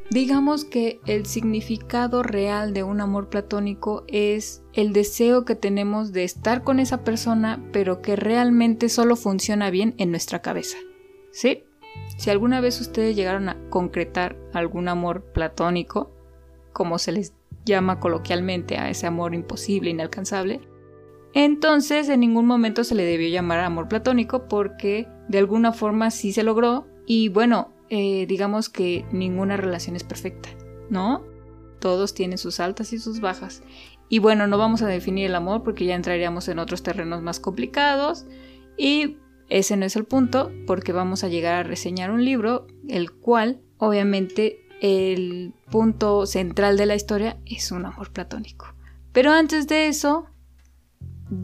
Digamos 0.10 0.66
que 0.66 1.00
el 1.08 1.26
significado 1.26 2.22
real 2.22 2.74
de 2.74 2.84
un 2.84 3.02
amor 3.02 3.30
platónico 3.30 4.04
es 4.08 4.62
el 4.74 4.94
deseo 4.94 5.46
que 5.46 5.56
tenemos 5.56 6.12
de 6.12 6.24
estar 6.24 6.64
con 6.64 6.80
esa 6.80 7.04
persona, 7.04 7.64
pero 7.72 8.02
que 8.02 8.16
realmente 8.16 8.90
solo 8.90 9.16
funciona 9.16 9.70
bien 9.70 9.96
en 9.98 10.12
nuestra 10.12 10.42
cabeza. 10.42 10.78
¿Sí? 11.32 11.64
Si 12.18 12.30
alguna 12.30 12.62
vez 12.62 12.80
ustedes 12.80 13.16
llegaron 13.16 13.50
a 13.50 13.58
concretar 13.70 14.38
algún 14.54 14.88
amor 14.88 15.24
platónico, 15.34 16.12
como 16.72 16.98
se 16.98 17.12
les 17.12 17.34
llama 17.66 18.00
coloquialmente 18.00 18.78
a 18.78 18.90
ese 18.90 19.08
amor 19.08 19.34
imposible, 19.36 19.90
inalcanzable, 19.90 20.62
entonces 21.34 22.10
en 22.10 22.20
ningún 22.20 22.46
momento 22.46 22.84
se 22.84 22.96
le 22.96 23.04
debió 23.04 23.28
llamar 23.30 23.60
amor 23.60 23.88
platónico 23.88 24.48
porque 24.48 25.08
de 25.28 25.40
alguna 25.40 25.74
forma 25.74 26.12
sí 26.12 26.32
se 26.32 26.44
logró 26.44 26.86
y 27.06 27.30
bueno, 27.30 27.72
eh, 27.90 28.26
digamos 28.28 28.70
que 28.70 29.06
ninguna 29.12 29.58
relación 29.58 29.96
es 29.96 30.04
perfecta, 30.04 30.50
¿no? 30.90 31.24
Todos 31.80 32.14
tienen 32.14 32.38
sus 32.38 32.60
altas 32.60 32.94
y 32.94 33.00
sus 33.00 33.20
bajas. 33.20 33.64
Y 34.10 34.20
bueno, 34.20 34.48
no 34.48 34.58
vamos 34.58 34.82
a 34.82 34.88
definir 34.88 35.26
el 35.26 35.36
amor 35.36 35.64
porque 35.64 35.86
ya 35.86 35.96
entraríamos 35.96 36.48
en 36.48 36.60
otros 36.60 36.84
terrenos 36.84 37.22
más 37.22 37.40
complicados. 37.40 38.26
Y 38.78 39.18
ese 39.50 39.78
no 39.78 39.86
es 39.86 39.96
el 39.96 40.06
punto 40.06 40.52
porque 40.66 40.94
vamos 40.94 41.24
a 41.24 41.28
llegar 41.28 41.56
a 41.56 41.64
reseñar 41.64 42.12
un 42.12 42.24
libro, 42.24 42.68
el 42.88 43.12
cual 43.12 43.62
obviamente 43.78 44.60
el 44.82 45.54
punto 45.72 46.26
central 46.26 46.78
de 46.78 46.86
la 46.86 46.96
historia 46.96 47.38
es 47.46 47.72
un 47.72 47.86
amor 47.86 48.12
platónico. 48.12 48.74
Pero 49.12 49.32
antes 49.32 49.68
de 49.68 49.88
eso, 49.88 50.26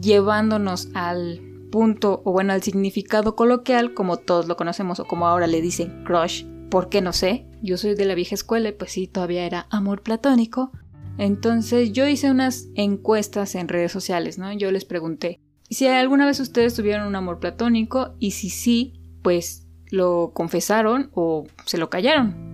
llevándonos 0.00 0.88
al 0.94 1.40
punto 1.70 2.20
o 2.24 2.32
bueno 2.32 2.52
al 2.52 2.62
significado 2.62 3.36
coloquial 3.36 3.94
como 3.94 4.16
todos 4.16 4.48
lo 4.48 4.56
conocemos 4.56 5.00
o 5.00 5.04
como 5.04 5.26
ahora 5.26 5.46
le 5.46 5.62
dicen 5.62 6.04
crush. 6.04 6.44
¿Por 6.68 6.88
qué 6.88 7.00
no 7.00 7.12
sé? 7.12 7.46
Yo 7.62 7.76
soy 7.76 7.94
de 7.94 8.04
la 8.04 8.14
vieja 8.14 8.34
escuela 8.34 8.68
y 8.68 8.72
pues 8.72 8.92
sí, 8.92 9.06
todavía 9.06 9.44
era 9.44 9.66
amor 9.70 10.02
platónico. 10.02 10.70
Entonces 11.18 11.92
yo 11.92 12.06
hice 12.06 12.30
unas 12.30 12.68
encuestas 12.74 13.54
en 13.54 13.68
redes 13.68 13.92
sociales, 13.92 14.38
¿no? 14.38 14.52
Yo 14.52 14.70
les 14.70 14.84
pregunté 14.84 15.40
si 15.74 15.86
alguna 15.86 16.26
vez 16.26 16.40
ustedes 16.40 16.74
tuvieron 16.74 17.06
un 17.06 17.16
amor 17.16 17.38
platónico 17.38 18.14
y 18.18 18.32
si 18.32 18.50
sí, 18.50 19.00
pues 19.22 19.68
lo 19.90 20.32
confesaron 20.34 21.10
o 21.14 21.46
se 21.66 21.78
lo 21.78 21.90
callaron. 21.90 22.50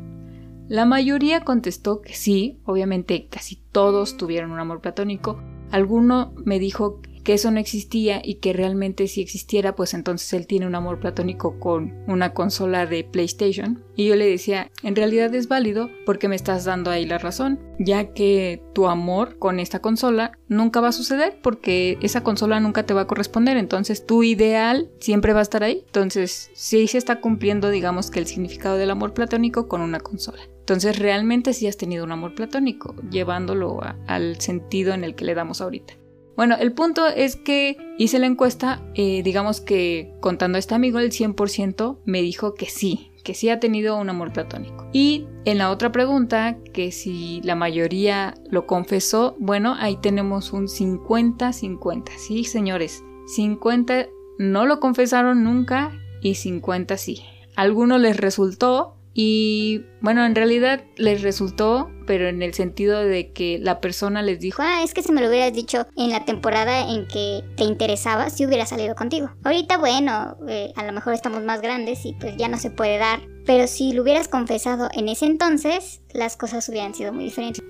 La 0.68 0.85
mayoría 0.85 1.42
contestó 1.42 2.00
que 2.00 2.14
sí, 2.14 2.61
obviamente 2.64 3.28
casi 3.30 3.56
todos 3.56 4.16
tuvieron 4.16 4.50
un 4.50 4.58
amor 4.58 4.80
platónico. 4.80 5.40
Alguno 5.70 6.35
me 6.44 6.58
dijo 6.58 7.00
que 7.26 7.35
eso 7.35 7.50
no 7.50 7.59
existía 7.59 8.21
y 8.23 8.37
que 8.37 8.52
realmente 8.52 9.09
si 9.09 9.21
existiera, 9.21 9.75
pues 9.75 9.95
entonces 9.95 10.33
él 10.33 10.47
tiene 10.47 10.64
un 10.64 10.76
amor 10.76 11.00
platónico 11.00 11.59
con 11.59 11.92
una 12.06 12.33
consola 12.33 12.87
de 12.87 13.02
PlayStation. 13.02 13.83
Y 13.97 14.06
yo 14.06 14.14
le 14.14 14.26
decía, 14.26 14.71
en 14.85 14.95
realidad 14.95 15.35
es 15.35 15.49
válido 15.49 15.90
porque 16.04 16.28
me 16.28 16.37
estás 16.37 16.64
dando 16.64 16.92
ahí 16.92 17.04
la 17.04 17.18
razón, 17.18 17.59
ya 17.80 18.12
que 18.12 18.62
tu 18.75 18.87
amor 18.87 19.40
con 19.40 19.59
esta 19.59 19.80
consola 19.80 20.38
nunca 20.47 20.80
va 20.80 20.88
a 20.88 20.92
suceder 20.92 21.40
porque 21.42 21.99
esa 22.00 22.23
consola 22.23 22.61
nunca 22.61 22.87
te 22.87 22.95
va 22.95 23.00
a 23.00 23.06
corresponder, 23.09 23.56
entonces 23.56 24.06
tu 24.06 24.23
ideal 24.23 24.88
siempre 25.00 25.33
va 25.33 25.40
a 25.40 25.42
estar 25.42 25.64
ahí. 25.64 25.83
Entonces 25.87 26.52
sí 26.54 26.87
se 26.87 26.97
está 26.97 27.21
cumpliendo, 27.21 27.71
digamos 27.71 28.09
que 28.09 28.21
el 28.21 28.28
significado 28.28 28.76
del 28.76 28.92
amor 28.92 29.14
platónico 29.14 29.66
con 29.66 29.80
una 29.80 29.99
consola. 29.99 30.42
Entonces 30.61 30.97
realmente 30.97 31.54
sí 31.54 31.66
has 31.66 31.76
tenido 31.76 32.04
un 32.04 32.12
amor 32.12 32.37
platónico, 32.37 32.95
llevándolo 33.11 33.80
al 34.06 34.40
sentido 34.40 34.95
en 34.95 35.02
el 35.02 35.16
que 35.16 35.25
le 35.25 35.35
damos 35.35 35.61
ahorita. 35.61 35.95
Bueno, 36.37 36.57
el 36.61 36.73
punto 36.73 37.07
es 37.07 37.37
que 37.37 37.78
hice 37.99 38.19
la 38.19 38.26
encuesta, 38.26 38.83
eh, 38.95 39.23
digamos 39.23 39.62
que 39.62 40.14
contando 40.21 40.57
a 40.57 40.59
este 40.59 40.75
amigo, 40.75 40.99
el 40.99 41.11
100% 41.11 41.99
me 42.05 42.21
dijo 42.21 42.55
que 42.55 42.66
sí, 42.66 43.11
que 43.25 43.33
sí 43.33 43.49
ha 43.49 43.59
tenido 43.59 43.97
un 43.97 44.11
amor 44.11 44.33
platónico. 44.33 44.87
Y 44.93 45.26
en 45.47 45.57
la 45.57 45.71
otra 45.71 45.93
pregunta, 45.93 46.59
que 46.75 46.93
si 46.93 47.40
la 47.43 47.57
mayoría 47.57 48.35
lo 48.50 48.66
confesó, 48.66 49.35
bueno, 49.38 49.75
ahí 49.78 49.97
tenemos 49.97 50.52
un 50.52 50.69
50-50, 50.69 52.11
sí, 52.19 52.45
señores, 52.45 53.02
50 53.35 54.07
no 54.38 54.66
lo 54.66 54.78
confesaron 54.78 55.43
nunca 55.43 55.93
y 56.21 56.35
50 56.35 56.99
sí. 56.99 57.23
A 57.57 57.62
algunos 57.62 57.99
les 58.00 58.16
resultó, 58.16 58.96
y 59.18 59.87
bueno, 60.02 60.26
en 60.26 60.35
realidad 60.35 60.85
les 60.99 61.23
resultó, 61.23 61.90
pero 62.06 62.28
en 62.28 62.42
el 62.42 62.52
sentido 62.52 63.02
de 63.02 63.32
que 63.32 63.58
la 63.58 63.80
persona 63.80 64.20
les 64.20 64.40
dijo, 64.40 64.61
ah, 64.61 64.82
es 64.85 64.92
que 64.92 65.02
si 65.02 65.11
me 65.11 65.23
lo 65.23 65.30
hubieras 65.30 65.54
dicho 65.54 65.87
en 65.96 66.11
la 66.11 66.26
temporada 66.26 66.92
en 66.92 67.06
que 67.08 67.42
te 67.56 67.64
interesaba, 67.64 68.28
si 68.28 68.44
hubiera 68.44 68.66
salido 68.66 68.94
contigo. 68.94 69.30
Ahorita, 69.42 69.78
bueno, 69.78 70.37
eh, 70.49 70.70
a 70.76 70.85
lo 70.85 70.92
mejor 70.92 71.14
estamos 71.14 71.42
más 71.44 71.62
grandes 71.62 72.04
y 72.04 72.12
pues 72.12 72.37
ya 72.37 72.49
no 72.49 72.58
se 72.58 72.70
puede 72.70 72.99
dar, 72.99 73.23
pero 73.46 73.66
si 73.68 73.94
lo 73.94 74.02
hubieras 74.02 74.28
confesado 74.28 74.90
en 74.92 75.08
ese 75.08 75.25
entonces, 75.25 76.02
las 76.12 76.37
cosas 76.37 76.68
hubieran 76.68 76.94
sido 76.94 77.14
muy 77.14 77.25
diferentes. 77.25 77.64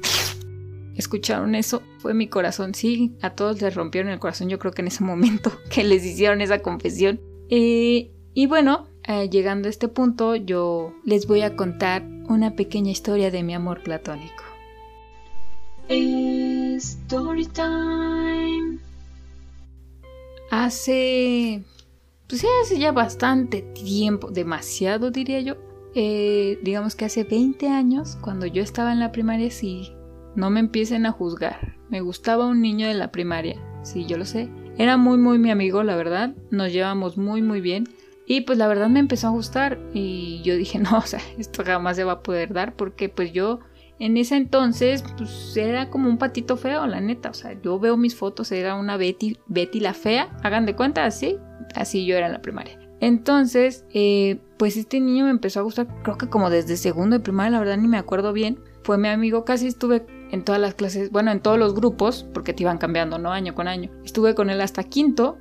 ¿Escucharon 0.97 1.55
eso? 1.55 1.81
Fue 2.01 2.13
mi 2.13 2.27
corazón. 2.27 2.75
Sí, 2.75 3.15
a 3.23 3.37
todos 3.37 3.63
les 3.63 3.73
rompieron 3.73 4.11
el 4.11 4.19
corazón, 4.19 4.49
yo 4.49 4.59
creo 4.59 4.73
que 4.73 4.83
en 4.83 4.89
ese 4.89 5.05
momento 5.05 5.53
que 5.71 5.85
les 5.85 6.05
hicieron 6.05 6.41
esa 6.41 6.59
confesión. 6.59 7.21
Eh, 7.51 8.11
y 8.35 8.47
bueno, 8.47 8.89
eh, 9.07 9.29
llegando 9.31 9.69
a 9.69 9.71
este 9.71 9.89
punto, 9.89 10.37
yo 10.37 10.93
les 11.05 11.27
voy 11.27 11.43
a 11.43 11.57
contar 11.57 12.03
una 12.29 12.57
pequeña 12.57 12.91
historia 12.91 13.31
de 13.31 13.43
mi 13.43 13.55
amor 13.55 13.83
platónico. 13.83 14.43
Story 16.77 17.47
time. 17.47 18.79
Hace. 20.51 21.63
Pues 22.29 22.45
hace 22.63 22.79
ya 22.79 22.93
bastante 22.93 23.63
tiempo, 23.63 24.31
demasiado 24.31 25.11
diría 25.11 25.41
yo. 25.41 25.55
Eh, 25.95 26.59
digamos 26.63 26.97
que 26.97 27.05
hace 27.05 27.25
20 27.25 27.69
años, 27.69 28.19
cuando 28.21 28.47
yo 28.47 28.63
estaba 28.63 28.93
en 28.93 29.01
la 29.01 29.13
primaria, 29.13 29.51
sí. 29.51 29.93
No 30.35 30.51
me 30.51 30.61
empiecen 30.61 31.07
a 31.07 31.13
juzgar. 31.13 31.77
Me 31.89 32.01
gustaba 32.01 32.47
un 32.47 32.61
niño 32.61 32.87
de 32.89 32.95
la 32.95 33.11
primaria, 33.11 33.59
sí, 33.83 34.05
yo 34.07 34.19
lo 34.19 34.25
sé. 34.27 34.51
Era 34.77 34.97
muy, 34.97 35.17
muy 35.17 35.39
mi 35.39 35.51
amigo, 35.51 35.83
la 35.83 35.97
verdad. 35.97 36.35
Nos 36.51 36.73
llevamos 36.73 37.17
muy, 37.17 37.41
muy 37.41 37.61
bien. 37.61 37.89
Y 38.27 38.43
pues 38.43 38.59
la 38.59 38.67
verdad 38.67 38.89
me 38.89 38.99
empezó 38.99 39.29
a 39.29 39.31
gustar 39.31 39.79
y 39.95 40.43
yo 40.43 40.57
dije, 40.57 40.79
no, 40.81 40.99
o 40.99 41.07
sea, 41.07 41.21
esto 41.39 41.65
jamás 41.65 41.97
se 41.97 42.05
va 42.05 42.13
a 42.13 42.23
poder 42.23 42.53
dar 42.53 42.75
porque 42.75 43.09
pues 43.09 43.33
yo 43.33 43.61
en 43.99 44.17
ese 44.17 44.37
entonces 44.37 45.05
pues 45.17 45.57
era 45.57 45.89
como 45.89 46.09
un 46.09 46.19
patito 46.19 46.57
feo, 46.57 46.87
la 46.87 47.01
neta, 47.01 47.31
o 47.31 47.35
sea, 47.35 47.59
yo 47.63 47.79
veo 47.79 47.97
mis 47.97 48.15
fotos, 48.15 48.53
era 48.53 48.75
una 48.75 48.97
Betty, 48.97 49.39
Betty 49.47 49.81
la 49.81 49.95
fea, 49.95 50.37
hagan 50.43 50.67
de 50.67 50.77
cuenta, 50.77 51.05
así, 51.05 51.39
así 51.75 52.05
yo 52.05 52.17
era 52.17 52.27
en 52.27 52.33
la 52.33 52.43
primaria. 52.43 52.79
Entonces, 53.01 53.85
eh, 53.93 54.41
pues 54.59 54.77
este 54.77 55.01
niño 55.01 55.27
me 55.27 55.31
empezó 55.31 55.61
a 55.61 55.63
gustar, 55.63 55.87
creo 56.03 56.17
que 56.17 56.29
como 56.29 56.51
desde 56.51 56.77
segundo 56.77 57.17
de 57.17 57.23
primaria, 57.23 57.53
la 57.53 57.59
verdad 57.59 57.77
ni 57.77 57.89
me 57.89 57.99
acuerdo 57.99 58.33
bien, 58.33 58.59
fue 58.83 58.99
mi 58.99 59.09
amigo, 59.09 59.45
casi 59.45 59.67
estuve 59.67 60.07
en 60.31 60.45
todas 60.45 60.61
las 60.61 60.75
clases, 60.75 61.11
bueno, 61.11 61.31
en 61.31 61.41
todos 61.41 61.59
los 61.59 61.75
grupos, 61.75 62.27
porque 62.33 62.53
te 62.53 62.63
iban 62.63 62.79
cambiando, 62.79 63.19
¿no? 63.19 63.33
Año 63.33 63.55
con 63.55 63.69
año. 63.69 63.91
Estuve 64.05 64.35
con 64.35 64.51
él 64.51 64.61
hasta 64.61 64.85
quinto 64.85 65.39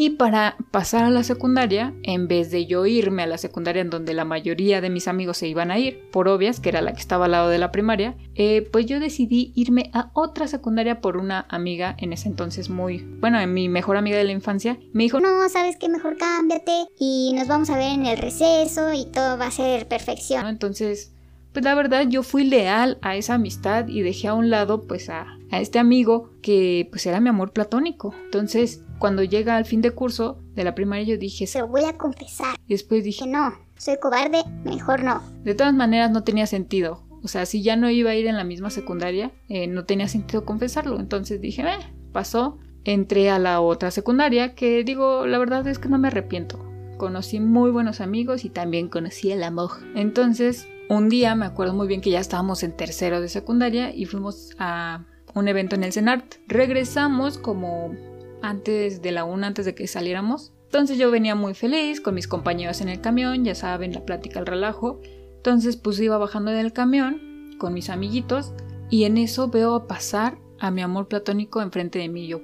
y 0.00 0.10
para 0.10 0.56
pasar 0.70 1.02
a 1.02 1.10
la 1.10 1.24
secundaria, 1.24 1.92
en 2.04 2.28
vez 2.28 2.52
de 2.52 2.66
yo 2.66 2.86
irme 2.86 3.24
a 3.24 3.26
la 3.26 3.36
secundaria 3.36 3.82
en 3.82 3.90
donde 3.90 4.14
la 4.14 4.24
mayoría 4.24 4.80
de 4.80 4.90
mis 4.90 5.08
amigos 5.08 5.38
se 5.38 5.48
iban 5.48 5.72
a 5.72 5.78
ir, 5.78 6.08
por 6.12 6.28
obvias, 6.28 6.60
que 6.60 6.68
era 6.68 6.82
la 6.82 6.92
que 6.92 7.00
estaba 7.00 7.24
al 7.24 7.32
lado 7.32 7.48
de 7.48 7.58
la 7.58 7.72
primaria, 7.72 8.16
eh, 8.36 8.68
pues 8.70 8.86
yo 8.86 9.00
decidí 9.00 9.52
irme 9.56 9.90
a 9.92 10.12
otra 10.14 10.46
secundaria 10.46 11.00
por 11.00 11.16
una 11.16 11.46
amiga 11.50 11.96
en 11.98 12.12
ese 12.12 12.28
entonces 12.28 12.70
muy, 12.70 12.98
bueno, 13.18 13.44
mi 13.48 13.68
mejor 13.68 13.96
amiga 13.96 14.16
de 14.16 14.22
la 14.22 14.30
infancia. 14.30 14.78
Me 14.92 15.02
dijo, 15.02 15.18
no, 15.18 15.48
sabes 15.48 15.76
qué, 15.80 15.88
mejor 15.88 16.16
cámbiate 16.16 16.86
y 16.96 17.32
nos 17.34 17.48
vamos 17.48 17.68
a 17.68 17.76
ver 17.76 17.90
en 17.90 18.06
el 18.06 18.18
receso 18.18 18.92
y 18.92 19.04
todo 19.04 19.36
va 19.36 19.46
a 19.46 19.50
ser 19.50 19.88
perfección. 19.88 20.46
Entonces, 20.46 21.12
pues 21.52 21.64
la 21.64 21.74
verdad 21.74 22.06
yo 22.08 22.22
fui 22.22 22.44
leal 22.44 22.98
a 23.02 23.16
esa 23.16 23.34
amistad 23.34 23.88
y 23.88 24.02
dejé 24.02 24.28
a 24.28 24.34
un 24.34 24.48
lado 24.48 24.86
pues 24.86 25.10
a, 25.10 25.26
a 25.50 25.60
este 25.60 25.80
amigo 25.80 26.30
que 26.40 26.86
pues 26.92 27.04
era 27.04 27.18
mi 27.18 27.30
amor 27.30 27.52
platónico. 27.52 28.14
Entonces, 28.26 28.84
cuando 28.98 29.22
llega 29.24 29.56
al 29.56 29.64
fin 29.64 29.80
de 29.80 29.90
curso 29.92 30.40
de 30.54 30.64
la 30.64 30.74
primaria 30.74 31.04
yo 31.04 31.18
dije, 31.18 31.46
Se 31.46 31.60
lo 31.60 31.68
voy 31.68 31.84
a 31.84 31.96
confesar. 31.96 32.56
y 32.66 32.74
después 32.74 33.04
dije, 33.04 33.24
Que 33.24 33.30
no, 33.30 33.52
soy 33.76 33.96
cobarde, 34.00 34.42
mejor 34.64 35.02
no. 35.02 35.22
de 35.44 35.54
todas 35.54 35.74
maneras 35.74 36.10
no 36.10 36.24
tenía 36.24 36.46
sentido. 36.46 37.04
O 37.22 37.28
sea, 37.28 37.46
si 37.46 37.62
ya 37.62 37.74
no 37.76 37.90
iba 37.90 38.10
a 38.10 38.14
ir 38.14 38.26
en 38.28 38.36
la 38.36 38.44
misma 38.44 38.70
secundaria, 38.70 39.32
eh, 39.48 39.66
no 39.66 39.84
tenía 39.84 40.06
sentido 40.06 40.44
confesarlo. 40.44 41.00
Entonces 41.00 41.40
dije, 41.40 41.62
eh, 41.62 41.92
pasó. 42.12 42.58
Entré 42.84 43.28
a 43.28 43.38
la 43.40 43.60
otra 43.60 43.90
secundaria, 43.90 44.54
que 44.54 44.82
digo, 44.84 45.26
la 45.26 45.38
verdad 45.38 45.66
es 45.66 45.78
que 45.78 45.88
no 45.88 45.98
me 45.98 46.08
arrepiento. 46.08 46.64
Conocí 46.96 47.38
muy 47.40 47.70
buenos 47.70 48.00
amigos 48.00 48.44
y 48.44 48.50
también 48.50 48.88
conocí 48.88 49.30
el 49.32 49.42
amor. 49.42 49.70
Entonces, 49.94 50.68
un 50.88 51.08
día 51.08 51.34
me 51.34 51.44
acuerdo 51.44 51.74
muy 51.74 51.86
bien 51.86 52.00
que 52.00 52.10
ya 52.10 52.20
estábamos 52.20 52.62
en 52.62 52.72
tercero 52.76 53.20
de 53.20 53.28
secundaria 53.28 53.94
y 53.94 54.06
fuimos 54.06 54.50
a 54.58 55.04
un 55.34 55.48
evento 55.48 55.74
en 55.74 55.84
el 55.84 55.92
CENART. 55.92 56.36
Regresamos 56.46 57.36
como 57.36 57.94
antes 58.42 59.02
de 59.02 59.12
la 59.12 59.24
una, 59.24 59.48
antes 59.48 59.64
de 59.66 59.74
que 59.74 59.86
saliéramos. 59.86 60.52
Entonces 60.64 60.98
yo 60.98 61.10
venía 61.10 61.34
muy 61.34 61.54
feliz 61.54 62.00
con 62.00 62.14
mis 62.14 62.28
compañeros 62.28 62.80
en 62.80 62.88
el 62.88 63.00
camión, 63.00 63.44
ya 63.44 63.54
saben, 63.54 63.92
la 63.92 64.04
plática, 64.04 64.38
el 64.38 64.46
relajo. 64.46 65.00
Entonces 65.36 65.76
pues 65.76 65.98
iba 66.00 66.18
bajando 66.18 66.50
del 66.50 66.72
camión 66.72 67.56
con 67.58 67.72
mis 67.72 67.90
amiguitos 67.90 68.52
y 68.90 69.04
en 69.04 69.16
eso 69.18 69.48
veo 69.48 69.86
pasar 69.86 70.38
a 70.58 70.70
mi 70.70 70.82
amor 70.82 71.08
platónico 71.08 71.62
enfrente 71.62 71.98
de 71.98 72.08
mí. 72.08 72.26
Yo, 72.26 72.40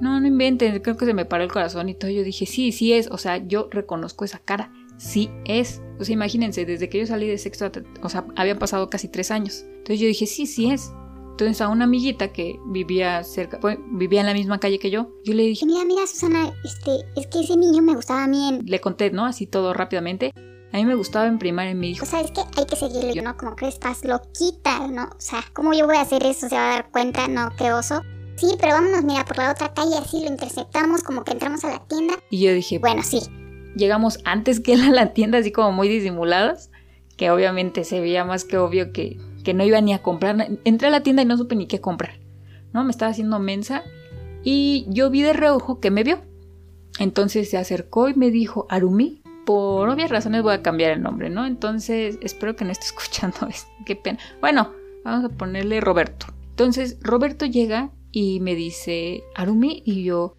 no, 0.00 0.18
no 0.20 0.26
inventen, 0.26 0.80
creo 0.80 0.96
que 0.96 1.06
se 1.06 1.14
me 1.14 1.24
paró 1.24 1.44
el 1.44 1.52
corazón 1.52 1.88
y 1.88 1.94
todo. 1.94 2.10
Yo 2.10 2.24
dije, 2.24 2.46
sí, 2.46 2.72
sí 2.72 2.92
es, 2.92 3.08
o 3.08 3.18
sea, 3.18 3.36
yo 3.36 3.68
reconozco 3.70 4.24
esa 4.24 4.38
cara, 4.38 4.72
sí 4.96 5.30
es. 5.44 5.80
O 6.00 6.04
sea, 6.04 6.12
imagínense, 6.12 6.64
desde 6.64 6.88
que 6.88 6.98
yo 6.98 7.06
salí 7.06 7.28
de 7.28 7.38
sexto, 7.38 7.70
o 8.02 8.08
sea, 8.08 8.26
habían 8.36 8.58
pasado 8.58 8.90
casi 8.90 9.08
tres 9.08 9.30
años. 9.30 9.64
Entonces 9.64 10.00
yo 10.00 10.06
dije, 10.06 10.26
sí, 10.26 10.46
sí 10.46 10.70
es. 10.70 10.92
Entonces 11.32 11.60
a 11.60 11.68
una 11.68 11.84
amiguita 11.84 12.28
que 12.32 12.58
vivía 12.66 13.24
cerca, 13.24 13.58
pues, 13.60 13.78
vivía 13.90 14.20
en 14.20 14.26
la 14.26 14.34
misma 14.34 14.58
calle 14.60 14.78
que 14.78 14.90
yo, 14.90 15.10
yo 15.24 15.34
le 15.34 15.42
dije, 15.44 15.66
mira, 15.66 15.84
mira, 15.84 16.06
Susana, 16.06 16.52
este, 16.64 16.90
es 17.16 17.26
que 17.26 17.40
ese 17.40 17.56
niño 17.56 17.82
me 17.82 17.94
gustaba 17.94 18.24
a 18.24 18.28
mí 18.28 18.48
en... 18.48 18.64
le 18.66 18.80
conté, 18.80 19.10
¿no? 19.10 19.24
Así 19.24 19.46
todo 19.46 19.72
rápidamente. 19.74 20.32
A 20.72 20.76
mí 20.76 20.84
me 20.86 20.94
gustaba 20.94 21.26
en 21.26 21.38
primaria 21.38 21.72
y 21.72 21.74
me 21.74 21.86
dijo, 21.88 22.04
O 22.04 22.06
sea, 22.08 22.20
es 22.20 22.30
que 22.30 22.40
hay 22.40 22.64
que 22.66 22.76
seguirlo, 22.76 23.22
¿no? 23.22 23.36
Como 23.36 23.56
que 23.56 23.66
estás 23.68 24.04
loquita, 24.04 24.86
¿no? 24.88 25.04
O 25.04 25.20
sea, 25.20 25.42
¿cómo 25.52 25.72
yo 25.74 25.86
voy 25.86 25.96
a 25.96 26.02
hacer 26.02 26.24
eso? 26.24 26.48
¿Se 26.48 26.54
va 26.54 26.70
a 26.70 26.74
dar 26.76 26.90
cuenta? 26.90 27.28
No, 27.28 27.50
qué 27.58 27.72
oso. 27.72 28.00
Sí, 28.36 28.54
pero 28.58 28.72
vámonos, 28.74 29.04
mira, 29.04 29.24
por 29.24 29.36
la 29.38 29.52
otra 29.52 29.72
calle, 29.74 29.96
así 29.98 30.20
lo 30.22 30.28
interceptamos, 30.30 31.02
como 31.02 31.24
que 31.24 31.32
entramos 31.32 31.64
a 31.64 31.70
la 31.70 31.78
tienda. 31.86 32.14
y 32.30 32.40
yo 32.44 32.52
dije, 32.54 32.78
Bueno, 32.78 33.02
sí. 33.02 33.20
llegamos 33.76 34.18
antes 34.24 34.60
que 34.60 34.72
él 34.74 34.82
a 34.82 34.90
la 34.90 35.12
tienda, 35.12 35.38
así 35.38 35.52
como 35.52 35.72
muy 35.72 35.88
disimuladas, 35.88 36.70
que 37.16 37.30
obviamente 37.30 37.84
se 37.84 38.00
veía 38.00 38.24
más 38.24 38.44
que 38.44 38.56
obvio 38.56 38.92
que, 38.92 39.18
que 39.42 39.54
no 39.54 39.64
iba 39.64 39.80
ni 39.80 39.92
a 39.92 40.02
comprar. 40.02 40.48
Entré 40.64 40.88
a 40.88 40.90
la 40.90 41.02
tienda 41.02 41.22
y 41.22 41.26
no 41.26 41.36
supe 41.36 41.56
ni 41.56 41.66
qué 41.66 41.80
comprar, 41.80 42.18
¿no? 42.72 42.84
Me 42.84 42.90
estaba 42.90 43.10
haciendo 43.10 43.38
mensa 43.38 43.82
y 44.42 44.86
yo 44.88 45.10
vi 45.10 45.22
de 45.22 45.32
reojo 45.32 45.80
que 45.80 45.90
me 45.90 46.04
vio. 46.04 46.20
Entonces 46.98 47.50
se 47.50 47.56
acercó 47.56 48.08
y 48.08 48.14
me 48.14 48.30
dijo, 48.30 48.66
Arumi, 48.68 49.22
por 49.46 49.88
obvias 49.88 50.10
razones 50.10 50.42
voy 50.42 50.54
a 50.54 50.62
cambiar 50.62 50.92
el 50.92 51.02
nombre, 51.02 51.30
¿no? 51.30 51.46
Entonces 51.46 52.18
espero 52.22 52.56
que 52.56 52.64
no 52.64 52.72
esté 52.72 52.86
escuchando 52.86 53.46
esto, 53.48 53.70
qué 53.86 53.96
pena. 53.96 54.18
Bueno, 54.40 54.72
vamos 55.04 55.24
a 55.24 55.28
ponerle 55.28 55.80
Roberto. 55.80 56.26
Entonces 56.50 56.98
Roberto 57.00 57.46
llega 57.46 57.90
y 58.10 58.40
me 58.40 58.54
dice, 58.54 59.24
Arumi, 59.34 59.82
y 59.86 60.04
yo, 60.04 60.36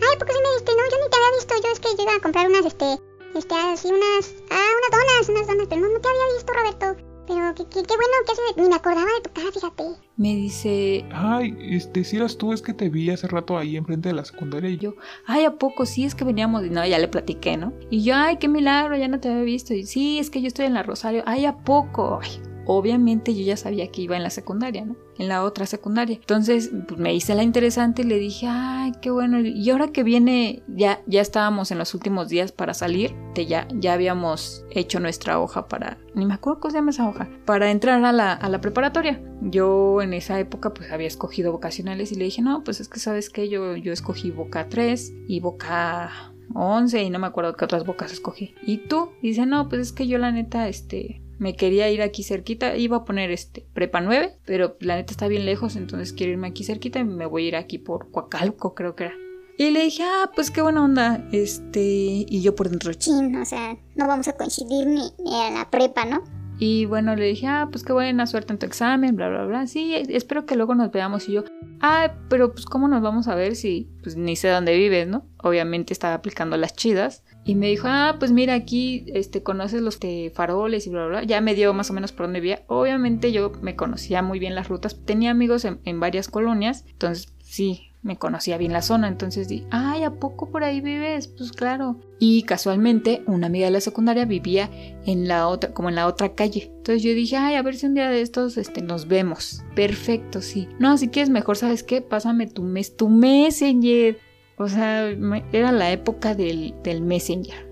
Ay, 0.00 0.16
¿por 0.16 0.26
qué 0.26 0.32
se 0.32 0.40
me 0.40 0.52
diste? 0.54 0.72
No, 0.72 0.82
yo 0.90 1.04
ni 1.04 1.10
te 1.10 1.16
había 1.16 1.36
visto. 1.36 1.54
Yo 1.62 1.72
es 1.72 1.80
que 1.80 2.02
iba 2.02 2.14
a 2.14 2.20
comprar 2.20 2.48
unas, 2.48 2.66
este, 2.66 2.98
este, 3.34 3.54
así 3.54 3.88
unas, 3.88 4.34
ah, 4.50 4.70
unas 4.78 4.90
donas, 4.90 5.28
unas 5.28 5.46
donas, 5.46 5.66
pero 5.68 5.80
no, 5.80 5.88
no 5.88 6.00
te 6.00 6.08
había 6.08 6.34
visto, 6.34 6.52
Roberto. 6.52 7.07
Pero 7.28 7.54
qué, 7.54 7.64
qué, 7.64 7.82
qué 7.82 7.94
bueno 7.94 8.14
que 8.26 8.32
hace, 8.32 8.60
ni 8.60 8.68
me 8.68 8.74
acordaba 8.74 9.06
de 9.06 9.20
tu 9.22 9.30
cara, 9.34 9.52
fíjate. 9.52 9.84
me 10.16 10.34
dice, 10.34 11.04
Ay, 11.12 11.54
este, 11.60 12.02
si 12.02 12.16
eras 12.16 12.38
tú, 12.38 12.52
es 12.54 12.62
que 12.62 12.72
te 12.72 12.88
vi 12.88 13.10
hace 13.10 13.28
rato 13.28 13.58
ahí 13.58 13.76
enfrente 13.76 14.08
de 14.08 14.14
la 14.14 14.24
secundaria 14.24 14.70
y 14.70 14.78
yo. 14.78 14.94
yo, 14.94 15.00
ay, 15.26 15.44
¿a 15.44 15.58
poco? 15.58 15.84
Sí, 15.86 16.04
es 16.04 16.14
que 16.14 16.24
veníamos. 16.24 16.64
Y 16.64 16.70
no, 16.70 16.84
ya 16.86 16.98
le 16.98 17.08
platiqué, 17.08 17.56
¿no? 17.58 17.72
Y 17.90 18.02
yo, 18.02 18.14
ay, 18.16 18.38
qué 18.38 18.48
milagro, 18.48 18.96
ya 18.96 19.08
no 19.08 19.20
te 19.20 19.28
había 19.28 19.42
visto. 19.42 19.74
Y 19.74 19.84
sí, 19.84 20.18
es 20.18 20.30
que 20.30 20.40
yo 20.40 20.48
estoy 20.48 20.66
en 20.66 20.74
la 20.74 20.82
Rosario. 20.82 21.22
Ay, 21.26 21.44
¿a 21.44 21.58
poco? 21.58 22.20
Ay, 22.22 22.40
obviamente 22.66 23.34
yo 23.34 23.42
ya 23.44 23.56
sabía 23.56 23.90
que 23.90 24.02
iba 24.02 24.16
en 24.16 24.22
la 24.22 24.30
secundaria, 24.30 24.84
¿no? 24.84 24.96
En 25.18 25.28
la 25.28 25.42
otra 25.42 25.66
secundaria. 25.66 26.16
Entonces, 26.16 26.70
pues 26.86 26.98
me 27.00 27.14
hice 27.14 27.34
la 27.34 27.42
interesante 27.42 28.02
y 28.02 28.04
le 28.04 28.18
dije, 28.18 28.46
ay, 28.48 28.92
qué 29.02 29.10
bueno. 29.10 29.40
Y 29.40 29.68
ahora 29.70 29.88
que 29.88 30.04
viene, 30.04 30.62
ya, 30.68 31.00
ya 31.06 31.20
estábamos 31.20 31.70
en 31.70 31.78
los 31.78 31.92
últimos 31.94 32.28
días 32.28 32.52
para 32.52 32.72
salir. 32.72 33.14
De 33.34 33.46
ya, 33.46 33.66
ya 33.74 33.94
habíamos 33.94 34.64
hecho 34.70 35.00
nuestra 35.00 35.40
hoja 35.40 35.66
para. 35.66 35.98
Ni 36.14 36.24
me 36.24 36.34
acuerdo 36.34 36.60
cómo 36.60 36.70
se 36.70 36.78
llama 36.78 36.90
esa 36.90 37.08
hoja. 37.08 37.28
Para 37.44 37.70
entrar 37.70 38.04
a 38.04 38.12
la, 38.12 38.32
a 38.32 38.48
la 38.48 38.60
preparatoria. 38.60 39.20
Yo 39.42 40.02
en 40.02 40.14
esa 40.14 40.38
época, 40.38 40.72
pues 40.72 40.90
había 40.92 41.08
escogido 41.08 41.52
vocacionales 41.52 42.12
y 42.12 42.16
le 42.16 42.24
dije, 42.24 42.42
no, 42.42 42.62
pues 42.62 42.80
es 42.80 42.88
que 42.88 43.00
sabes 43.00 43.28
que 43.28 43.48
yo, 43.48 43.76
yo 43.76 43.92
escogí 43.92 44.30
Boca 44.30 44.68
3 44.68 45.12
y 45.26 45.40
Boca 45.40 46.32
11 46.54 47.02
y 47.02 47.10
no 47.10 47.18
me 47.18 47.26
acuerdo 47.26 47.54
qué 47.54 47.64
otras 47.64 47.84
bocas 47.84 48.12
escogí. 48.12 48.54
¿Y 48.62 48.78
tú? 48.88 49.10
Dice, 49.22 49.46
no, 49.46 49.68
pues 49.68 49.82
es 49.82 49.92
que 49.92 50.06
yo 50.06 50.18
la 50.18 50.32
neta, 50.32 50.68
este, 50.68 51.22
me 51.38 51.56
quería 51.56 51.90
ir 51.90 52.02
aquí 52.02 52.22
cerquita, 52.22 52.76
iba 52.76 52.98
a 52.98 53.04
poner 53.04 53.30
este 53.30 53.66
prepa 53.72 54.00
9, 54.00 54.38
pero 54.44 54.76
la 54.80 54.96
neta 54.96 55.12
está 55.12 55.28
bien 55.28 55.46
lejos, 55.46 55.76
entonces 55.76 56.12
quiero 56.12 56.32
irme 56.32 56.48
aquí 56.48 56.64
cerquita 56.64 56.98
y 56.98 57.04
me 57.04 57.26
voy 57.26 57.44
a 57.44 57.48
ir 57.48 57.56
aquí 57.56 57.78
por 57.78 58.10
Coacalco, 58.10 58.74
creo 58.74 58.94
que 58.94 59.04
era. 59.04 59.14
Y 59.56 59.70
le 59.70 59.82
dije, 59.82 60.04
ah, 60.04 60.30
pues 60.34 60.50
qué 60.50 60.62
buena 60.62 60.84
onda, 60.84 61.26
este, 61.32 61.80
y 61.80 62.42
yo 62.42 62.54
por 62.54 62.68
dentro, 62.70 62.92
Chin, 62.92 63.34
o 63.36 63.44
sea, 63.44 63.76
no 63.96 64.06
vamos 64.06 64.28
a 64.28 64.34
coincidir 64.34 64.86
ni, 64.86 65.02
ni 65.18 65.34
en 65.34 65.54
la 65.54 65.68
prepa, 65.68 66.04
¿no? 66.04 66.22
Y 66.60 66.86
bueno, 66.86 67.14
le 67.14 67.26
dije, 67.26 67.46
ah, 67.46 67.68
pues 67.70 67.84
qué 67.84 67.92
buena 67.92 68.26
suerte 68.26 68.52
en 68.52 68.58
tu 68.58 68.66
examen, 68.66 69.14
bla, 69.14 69.28
bla, 69.28 69.44
bla. 69.44 69.66
Sí, 69.68 69.94
espero 69.94 70.44
que 70.44 70.56
luego 70.56 70.74
nos 70.74 70.90
veamos. 70.90 71.28
Y 71.28 71.32
yo, 71.32 71.44
ah, 71.80 72.14
pero 72.28 72.52
pues 72.52 72.66
cómo 72.66 72.88
nos 72.88 73.00
vamos 73.00 73.28
a 73.28 73.36
ver 73.36 73.54
si 73.54 73.88
pues 74.02 74.16
ni 74.16 74.34
sé 74.34 74.48
dónde 74.48 74.76
vives, 74.76 75.06
¿no? 75.06 75.24
Obviamente 75.40 75.92
estaba 75.92 76.14
aplicando 76.14 76.56
las 76.56 76.74
chidas. 76.74 77.22
Y 77.48 77.54
me 77.54 77.68
dijo, 77.68 77.88
ah, 77.88 78.16
pues 78.18 78.30
mira, 78.30 78.52
aquí 78.52 79.06
este, 79.14 79.42
conoces 79.42 79.80
los 79.80 79.98
faroles 80.34 80.86
y 80.86 80.90
bla, 80.90 81.06
bla, 81.06 81.20
bla. 81.20 81.22
Ya 81.24 81.40
me 81.40 81.54
dio 81.54 81.72
más 81.72 81.88
o 81.88 81.94
menos 81.94 82.12
por 82.12 82.26
dónde 82.26 82.40
vivía. 82.40 82.60
Obviamente 82.66 83.32
yo 83.32 83.52
me 83.62 83.74
conocía 83.74 84.20
muy 84.20 84.38
bien 84.38 84.54
las 84.54 84.68
rutas. 84.68 85.00
Tenía 85.06 85.30
amigos 85.30 85.64
en, 85.64 85.98
varias 85.98 86.28
colonias. 86.28 86.84
Entonces, 86.90 87.32
sí, 87.40 87.92
me 88.02 88.18
conocía 88.18 88.58
bien 88.58 88.74
la 88.74 88.82
zona. 88.82 89.08
Entonces 89.08 89.48
di, 89.48 89.64
ay, 89.70 90.02
¿a 90.02 90.10
poco 90.10 90.50
por 90.50 90.62
ahí 90.62 90.82
vives? 90.82 91.28
Pues 91.28 91.52
claro. 91.52 91.96
Y 92.18 92.42
casualmente, 92.42 93.22
una 93.24 93.46
amiga 93.46 93.64
de 93.64 93.72
la 93.72 93.80
secundaria 93.80 94.26
vivía 94.26 94.68
en 95.06 95.26
la 95.26 95.48
otra, 95.48 95.72
como 95.72 95.88
en 95.88 95.94
la 95.94 96.06
otra 96.06 96.34
calle. 96.34 96.64
Entonces 96.76 97.02
yo 97.02 97.14
dije, 97.14 97.38
ay, 97.38 97.54
a 97.54 97.62
ver 97.62 97.76
si 97.76 97.86
un 97.86 97.94
día 97.94 98.10
de 98.10 98.20
estos 98.20 98.58
este, 98.58 98.82
nos 98.82 99.08
vemos. 99.08 99.64
Perfecto, 99.74 100.42
sí. 100.42 100.68
No, 100.78 100.98
si 100.98 101.08
quieres 101.08 101.30
mejor, 101.30 101.56
¿sabes 101.56 101.82
qué? 101.82 102.02
Pásame 102.02 102.46
tu 102.46 102.62
mes, 102.62 102.94
tu 102.94 103.08
messenger. 103.08 104.18
O 104.58 104.68
sea, 104.68 105.08
era 105.52 105.72
la 105.72 105.92
época 105.92 106.34
del, 106.34 106.74
messenger. 107.02 107.68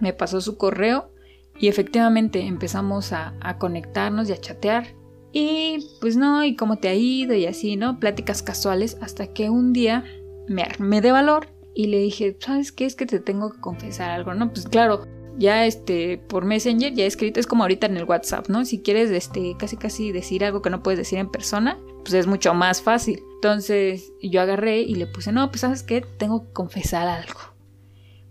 Me 0.00 0.12
pasó 0.12 0.40
su 0.40 0.56
correo 0.56 1.10
y 1.58 1.68
efectivamente 1.68 2.40
empezamos 2.40 3.12
a, 3.12 3.34
a 3.40 3.58
conectarnos 3.58 4.28
y 4.28 4.32
a 4.32 4.40
chatear. 4.40 4.94
Y 5.32 5.86
pues 6.00 6.16
no, 6.16 6.44
y 6.44 6.56
cómo 6.56 6.76
te 6.76 6.88
ha 6.88 6.94
ido 6.94 7.34
y 7.34 7.46
así, 7.46 7.76
¿no? 7.76 8.00
Pláticas 8.00 8.42
casuales 8.42 8.96
hasta 9.00 9.28
que 9.28 9.50
un 9.50 9.72
día 9.72 10.04
me 10.48 10.62
armé 10.62 11.00
de 11.00 11.12
valor 11.12 11.48
y 11.74 11.86
le 11.86 11.98
dije, 11.98 12.36
¿sabes 12.40 12.72
qué? 12.72 12.86
Es 12.86 12.96
que 12.96 13.06
te 13.06 13.20
tengo 13.20 13.52
que 13.52 13.60
confesar 13.60 14.10
algo, 14.10 14.34
¿no? 14.34 14.50
Pues 14.52 14.66
claro, 14.66 15.06
ya 15.38 15.66
este, 15.66 16.18
por 16.18 16.44
Messenger, 16.44 16.92
ya 16.92 17.04
escrito, 17.04 17.38
es 17.38 17.46
como 17.46 17.62
ahorita 17.62 17.86
en 17.86 17.96
el 17.96 18.04
WhatsApp, 18.04 18.48
¿no? 18.48 18.64
Si 18.64 18.80
quieres, 18.80 19.10
este, 19.10 19.54
casi 19.56 19.76
casi 19.76 20.10
decir 20.10 20.44
algo 20.44 20.60
que 20.60 20.70
no 20.70 20.82
puedes 20.82 20.98
decir 20.98 21.18
en 21.18 21.30
persona, 21.30 21.78
pues 22.02 22.14
es 22.14 22.26
mucho 22.26 22.54
más 22.54 22.82
fácil. 22.82 23.22
Entonces 23.34 24.12
yo 24.22 24.40
agarré 24.40 24.80
y 24.80 24.94
le 24.94 25.06
puse, 25.06 25.32
no, 25.32 25.48
pues 25.50 25.60
¿sabes 25.60 25.82
qué? 25.82 26.00
Tengo 26.00 26.44
que 26.44 26.52
confesar 26.52 27.06
algo. 27.08 27.38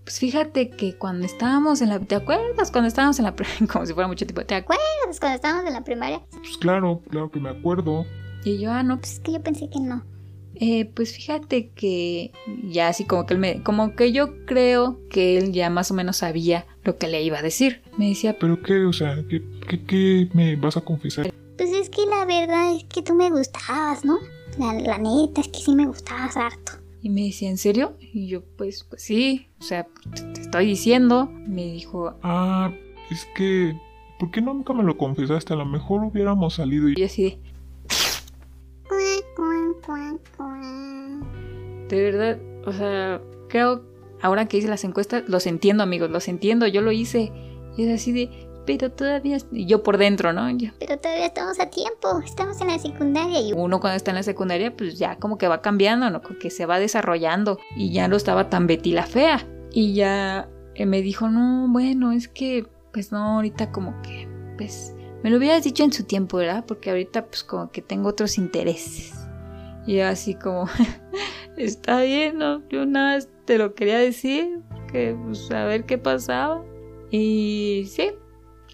Pues 0.04 0.20
fíjate 0.20 0.70
que 0.70 0.98
cuando 0.98 1.26
estábamos 1.26 1.82
en 1.82 1.90
la... 1.90 2.00
¿Te 2.00 2.16
acuerdas? 2.16 2.72
Cuando 2.72 2.88
estábamos 2.88 3.20
en 3.20 3.26
la... 3.26 3.36
Como 3.72 3.86
si 3.86 3.94
fuera 3.94 4.08
mucho 4.08 4.26
tiempo. 4.26 4.46
¿Te 4.46 4.56
acuerdas? 4.56 4.86
Cuando 5.20 5.36
estábamos 5.36 5.66
en 5.66 5.74
la 5.74 5.84
primaria, 5.84 6.22
Pues 6.32 6.58
claro, 6.58 7.02
claro 7.10 7.30
que 7.30 7.40
me 7.40 7.50
acuerdo. 7.50 8.06
Y 8.44 8.58
yo, 8.58 8.72
ah, 8.72 8.84
no, 8.84 9.00
pues 9.00 9.14
es 9.14 9.20
que 9.20 9.34
yo 9.34 9.42
pensé 9.42 9.70
que 9.70 9.80
no. 9.80 10.06
Eh, 10.56 10.86
pues 10.96 11.14
fíjate 11.14 11.70
que 11.70 12.32
ya 12.64 12.88
así 12.88 13.06
como 13.06 13.26
que 13.26 13.36
él 13.36 13.40
me, 13.40 13.62
como 13.62 13.96
que 13.96 14.12
yo 14.12 14.46
creo 14.46 15.00
que 15.10 15.38
él 15.38 15.52
ya 15.52 15.70
más 15.70 15.92
o 15.92 15.94
menos 15.94 16.18
sabía 16.18 16.66
lo 16.84 16.98
que 16.98 17.08
le 17.08 17.22
iba 17.22 17.40
a 17.40 17.42
decir. 17.42 17.82
Me 17.98 18.10
decía, 18.10 18.38
¿Pero 18.40 18.62
qué? 18.62 18.86
O 18.86 18.94
sea, 18.94 19.24
¿qué, 19.30 19.44
qué, 19.68 19.84
qué 19.84 20.30
me 20.34 20.56
vas 20.56 20.78
a 20.78 20.82
confesar? 20.82 21.32
Pues 21.58 21.72
es 21.72 21.90
que 21.90 22.06
la 22.06 22.26
verdad 22.26 22.76
es 22.76 22.84
que 22.86 23.02
tú 23.02 23.14
me 23.16 23.30
gustabas, 23.30 24.06
¿no? 24.06 24.18
La, 24.60 24.74
la 24.74 24.98
neta 24.98 25.42
es 25.42 25.48
que 25.50 25.60
sí 25.60 25.74
me 25.76 25.86
gustabas 25.88 26.38
harto. 26.38 26.74
y 27.02 27.10
me 27.10 27.24
decía, 27.26 27.50
¿en 27.50 27.58
serio? 27.58 27.96
Y 28.00 28.28
yo, 28.28 28.44
pues, 28.58 28.84
pues 28.84 29.02
sí, 29.04 29.48
o 29.60 29.64
sea, 29.64 29.88
te, 30.16 30.22
te 30.34 30.42
estoy 30.42 30.66
diciendo. 30.66 31.30
Me 31.48 31.66
dijo, 31.66 32.14
Ah, 32.24 32.72
es 33.12 33.26
que... 33.36 33.76
¿Por 34.20 34.32
qué 34.32 34.42
nunca 34.42 34.74
me 34.74 34.84
lo 34.84 34.98
confesaste? 34.98 35.54
A 35.54 35.58
lo 35.58 35.66
mejor 35.66 36.04
hubiéramos 36.04 36.56
salido 36.56 36.90
y... 36.90 36.94
y 36.94 36.96
yo 36.96 37.06
así 37.06 37.24
de, 37.24 37.40
de 41.90 42.04
verdad, 42.04 42.40
o 42.66 42.74
sea, 42.74 43.22
creo, 43.50 43.84
ahora 44.22 44.48
que 44.48 44.58
hice 44.58 44.68
las 44.68 44.84
encuestas, 44.84 45.24
los 45.28 45.48
entiendo 45.48 45.84
amigos, 45.84 46.10
los 46.10 46.28
entiendo, 46.28 46.68
yo 46.68 46.82
lo 46.82 46.92
hice. 46.92 47.32
Y 47.78 47.84
es 47.84 48.02
así 48.02 48.12
de, 48.12 48.47
pero 48.68 48.92
todavía... 48.92 49.38
Y 49.52 49.66
yo 49.66 49.82
por 49.82 49.98
dentro, 49.98 50.32
¿no? 50.34 50.48
Yo- 50.52 50.70
Pero 50.80 51.00
todavía 51.00 51.26
estamos 51.26 51.60
a 51.60 51.72
tiempo, 51.72 52.20
estamos 52.24 52.62
en 52.62 52.68
la 52.68 52.78
secundaria 52.78 53.42
y 53.42 53.54
uno 53.54 53.80
cuando 53.80 53.96
está 53.98 54.12
en 54.12 54.16
la 54.18 54.24
secundaria, 54.24 54.76
pues 54.78 55.00
ya 55.00 55.16
como 55.16 55.40
que 55.40 55.48
va 55.48 55.62
cambiando, 55.62 56.10
¿no? 56.12 56.22
Como 56.22 56.38
que 56.38 56.52
se 56.52 56.68
va 56.68 56.78
desarrollando 56.78 57.58
y 57.76 57.92
ya 57.92 58.08
no 58.08 58.16
estaba 58.18 58.50
tan 58.50 58.68
Betty 58.68 58.92
la 58.92 59.08
fea. 59.08 59.48
Y 59.72 59.94
ya 59.96 60.48
eh, 60.76 60.86
me 60.86 61.02
dijo, 61.02 61.30
no, 61.30 61.68
bueno, 61.70 62.12
es 62.12 62.28
que, 62.28 62.68
pues 62.94 63.12
no, 63.12 63.38
ahorita 63.38 63.72
como 63.72 64.00
que, 64.04 64.28
pues, 64.58 64.94
me 65.24 65.30
lo 65.32 65.38
hubieras 65.38 65.64
dicho 65.64 65.84
en 65.84 65.92
su 65.94 66.04
tiempo, 66.04 66.38
¿verdad? 66.38 66.64
Porque 66.68 66.90
ahorita 66.92 67.26
pues 67.26 67.44
como 67.44 67.72
que 67.72 67.82
tengo 67.82 68.10
otros 68.10 68.38
intereses. 68.38 69.14
Y 69.88 70.00
así 70.02 70.36
como, 70.36 70.68
está 71.58 72.02
bien, 72.02 72.38
¿no? 72.38 72.62
Yo 72.70 72.86
nada 72.86 73.16
más 73.16 73.30
te 73.46 73.58
lo 73.58 73.74
quería 73.74 73.98
decir, 73.98 74.60
que 74.92 75.16
pues 75.26 75.50
a 75.52 75.66
ver 75.66 75.86
qué 75.86 75.98
pasaba. 75.98 76.64
Y 77.10 77.86
sí, 77.90 78.12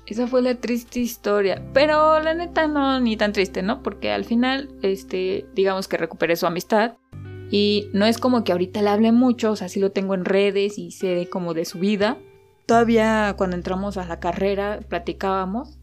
esa 0.05 0.27
fue 0.27 0.41
la 0.41 0.55
triste 0.55 0.99
historia. 0.99 1.61
Pero 1.73 2.19
la 2.19 2.33
neta 2.33 2.67
no, 2.67 2.99
ni 2.99 3.15
tan 3.15 3.31
triste, 3.31 3.61
¿no? 3.61 3.81
Porque 3.81 4.11
al 4.11 4.25
final, 4.25 4.69
este, 4.81 5.45
digamos 5.53 5.87
que 5.87 5.97
recuperé 5.97 6.35
su 6.35 6.45
amistad. 6.45 6.97
Y 7.49 7.89
no 7.93 8.05
es 8.05 8.17
como 8.17 8.43
que 8.43 8.51
ahorita 8.51 8.81
le 8.81 8.89
hable 8.89 9.11
mucho, 9.11 9.51
o 9.51 9.55
sea, 9.55 9.69
sí 9.69 9.79
lo 9.79 9.91
tengo 9.91 10.15
en 10.15 10.25
redes 10.25 10.79
y 10.79 10.91
sé 10.91 11.27
como 11.29 11.53
de 11.53 11.65
su 11.65 11.79
vida. 11.79 12.17
Todavía 12.65 13.35
cuando 13.37 13.55
entramos 13.55 13.97
a 13.97 14.05
la 14.05 14.19
carrera 14.19 14.79
platicábamos. 14.87 15.77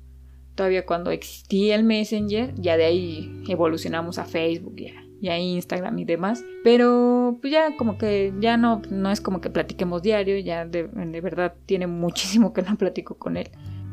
Todavía 0.57 0.85
cuando 0.85 1.11
existía 1.11 1.77
el 1.77 1.85
Messenger, 1.85 2.55
ya 2.57 2.77
de 2.77 2.85
ahí 2.85 3.43
evolucionamos 3.49 4.19
a 4.19 4.25
Facebook 4.25 4.75
y 4.79 4.89
a, 4.89 5.05
y 5.21 5.29
a 5.29 5.39
Instagram 5.39 5.97
y 6.01 6.05
demás. 6.05 6.45
Pero 6.65 7.39
pues 7.41 7.53
ya 7.53 7.77
como 7.77 7.97
que 7.97 8.35
ya 8.41 8.57
no, 8.57 8.83
no 8.91 9.11
es 9.11 9.21
como 9.21 9.41
que 9.41 9.49
platiquemos 9.49 10.03
diario, 10.03 10.39
ya 10.39 10.67
de, 10.67 10.89
de 10.89 11.21
verdad 11.21 11.55
tiene 11.67 11.87
muchísimo 11.87 12.53
que 12.53 12.63
no 12.63 12.77
platico 12.77 13.17
con 13.17 13.37
él 13.37 13.49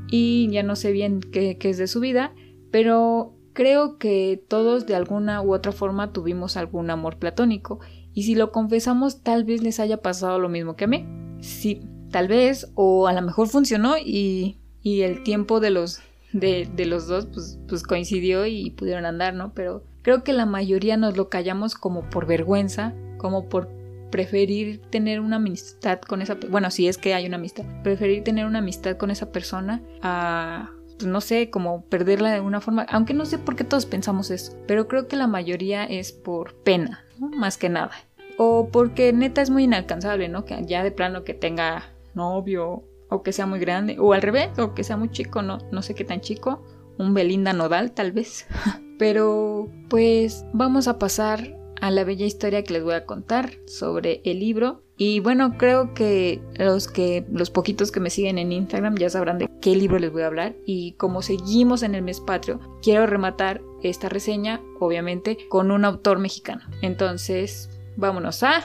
y 0.10 0.50
ya 0.52 0.64
no 0.64 0.76
sé 0.76 0.92
bien 0.92 1.20
qué, 1.20 1.58
qué 1.58 1.70
es 1.70 1.78
de 1.78 1.88
su 1.88 2.00
vida, 2.00 2.34
pero 2.72 3.34
creo 3.54 3.98
que 3.98 4.44
todos 4.48 4.86
de 4.86 4.96
alguna 4.96 5.42
u 5.42 5.54
otra 5.54 5.72
forma 5.72 6.14
tuvimos 6.14 6.58
algún 6.58 6.90
amor 6.90 7.18
platónico 7.18 7.80
y 8.14 8.24
si 8.24 8.36
lo 8.36 8.52
confesamos 8.52 9.24
tal 9.24 9.44
vez 9.44 9.62
les 9.62 9.80
haya 9.80 9.98
pasado 10.02 10.40
lo 10.40 10.50
mismo 10.50 10.76
que 10.76 10.86
a 10.86 10.88
mí. 10.88 11.06
Sí, 11.42 11.82
tal 12.12 12.28
vez 12.28 12.72
o 12.76 13.08
a 13.08 13.14
lo 13.14 13.22
mejor 13.22 13.48
funcionó 13.48 13.96
y, 13.98 14.58
y 14.82 15.02
el 15.02 15.24
tiempo 15.24 15.60
de 15.60 15.72
los, 15.72 16.00
de, 16.34 16.70
de 16.76 16.86
los 16.86 17.08
dos 17.08 17.28
pues, 17.28 17.60
pues 17.68 17.84
coincidió 17.84 18.46
y 18.46 18.72
pudieron 18.72 19.06
andar, 19.06 19.34
¿no? 19.34 19.54
Pero 19.54 19.84
creo 20.02 20.24
que 20.24 20.34
la 20.34 20.46
mayoría 20.46 20.98
nos 20.98 21.18
lo 21.18 21.30
callamos 21.30 21.76
como 21.76 22.10
por 22.10 22.26
vergüenza, 22.26 22.94
como 23.18 23.50
por 23.50 23.70
preferir 24.10 24.82
tener 24.90 25.20
una 25.20 25.38
amistad 25.38 26.00
con 26.00 26.22
esa 26.22 26.38
bueno 26.50 26.72
si 26.72 26.88
es 26.88 26.98
que 26.98 27.14
hay 27.14 27.26
una 27.26 27.38
amistad 27.38 27.66
preferir 27.84 28.24
tener 28.24 28.46
una 28.46 28.60
amistad 28.60 28.98
con 28.98 29.12
esa 29.12 29.32
persona 29.32 29.82
a 30.02 30.72
pues, 30.98 31.06
no 31.06 31.22
sé 31.22 31.50
como 31.50 31.84
perderla 31.86 32.30
de 32.30 32.36
alguna 32.36 32.62
forma 32.62 32.86
aunque 32.90 33.14
no 33.14 33.26
sé 33.26 33.38
por 33.38 33.56
qué 33.56 33.64
todos 33.64 33.86
pensamos 33.86 34.32
eso 34.32 34.58
pero 34.68 34.88
creo 34.88 35.08
que 35.08 35.16
la 35.16 35.28
mayoría 35.28 35.84
es 35.84 36.12
por 36.12 36.56
pena 36.64 37.04
más 37.20 37.58
que 37.58 37.70
nada. 37.70 37.92
O 38.38 38.70
porque 38.72 39.14
neta 39.14 39.42
es 39.42 39.50
muy 39.50 39.64
inalcanzable 39.64 40.30
no 40.30 40.46
que 40.46 40.64
ya 40.66 40.84
de 40.84 40.92
plano 40.92 41.24
que 41.24 41.34
tenga 41.34 41.92
novio 42.14 42.84
o 43.10 43.24
que 43.24 43.32
sea 43.32 43.46
muy 43.46 43.60
grande 43.60 43.98
o 44.00 44.14
al 44.14 44.22
revés 44.22 44.58
o 44.60 44.74
que 44.74 44.84
sea 44.84 44.98
muy 44.98 45.10
chico 45.10 45.42
no 45.42 45.60
no 45.72 45.82
sé 45.82 45.96
qué 45.96 46.04
tan 46.04 46.22
chico 46.22 46.64
un 46.98 47.14
Belinda 47.14 47.54
Nodal 47.54 47.92
tal 47.92 48.12
vez. 48.12 48.48
Pero 49.00 49.70
pues 49.90 50.46
vamos 50.54 50.88
a 50.88 50.98
pasar 50.98 51.56
a 51.82 51.92
la 51.92 52.04
bella 52.04 52.26
historia 52.26 52.64
que 52.64 52.74
les 52.74 52.84
voy 52.84 52.94
a 52.94 53.06
contar 53.06 53.58
sobre 53.66 54.22
el 54.24 54.40
libro. 54.40 54.84
Y 54.98 55.20
bueno, 55.20 55.58
creo 55.58 55.94
que 55.94 56.42
los 56.58 56.88
que 56.88 57.26
los 57.32 57.52
poquitos 57.52 57.92
que 57.92 58.00
me 58.00 58.10
siguen 58.10 58.38
en 58.40 58.52
Instagram 58.52 58.98
ya 58.98 59.10
sabrán 59.10 59.38
de 59.38 59.50
qué 59.62 59.76
libro 59.76 60.00
les 60.00 60.12
voy 60.12 60.24
a 60.24 60.28
hablar 60.28 60.56
y 60.66 60.94
como 60.94 61.22
seguimos 61.22 61.84
en 61.84 61.94
el 61.94 62.02
mes 62.02 62.20
patrio, 62.20 62.60
quiero 62.82 63.06
rematar 63.06 63.62
esta 63.84 64.10
reseña 64.10 64.62
obviamente 64.80 65.38
con 65.50 65.70
un 65.72 65.86
autor 65.86 66.18
mexicano. 66.18 66.64
Entonces, 66.82 67.70
vámonos 67.96 68.42
a 68.42 68.64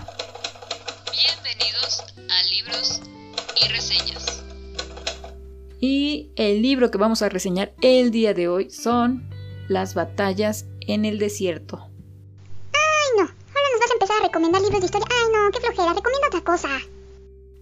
Bienvenidos 1.13 2.03
a 2.17 2.43
Libros 2.51 3.03
y 3.63 3.69
Reseñas. 3.69 4.43
y 5.81 6.31
el 6.37 6.63
libro 6.63 6.91
que 6.91 6.97
vamos 6.97 7.21
a 7.21 7.29
reseñar 7.29 7.75
el 7.83 8.11
día 8.11 8.33
de 8.33 8.49
hoy 8.49 8.71
son 8.71 9.29
Las 9.69 9.95
batallas 9.95 10.67
en 10.81 11.05
el 11.05 11.19
desierto. 11.19 11.92
De 14.61 14.85
historia. 14.85 15.07
Ay, 15.11 15.33
no, 15.33 15.51
qué 15.51 15.61
flojera. 15.61 15.95
Recomienda 15.95 16.29
otra 16.29 16.41
cosa. 16.43 16.69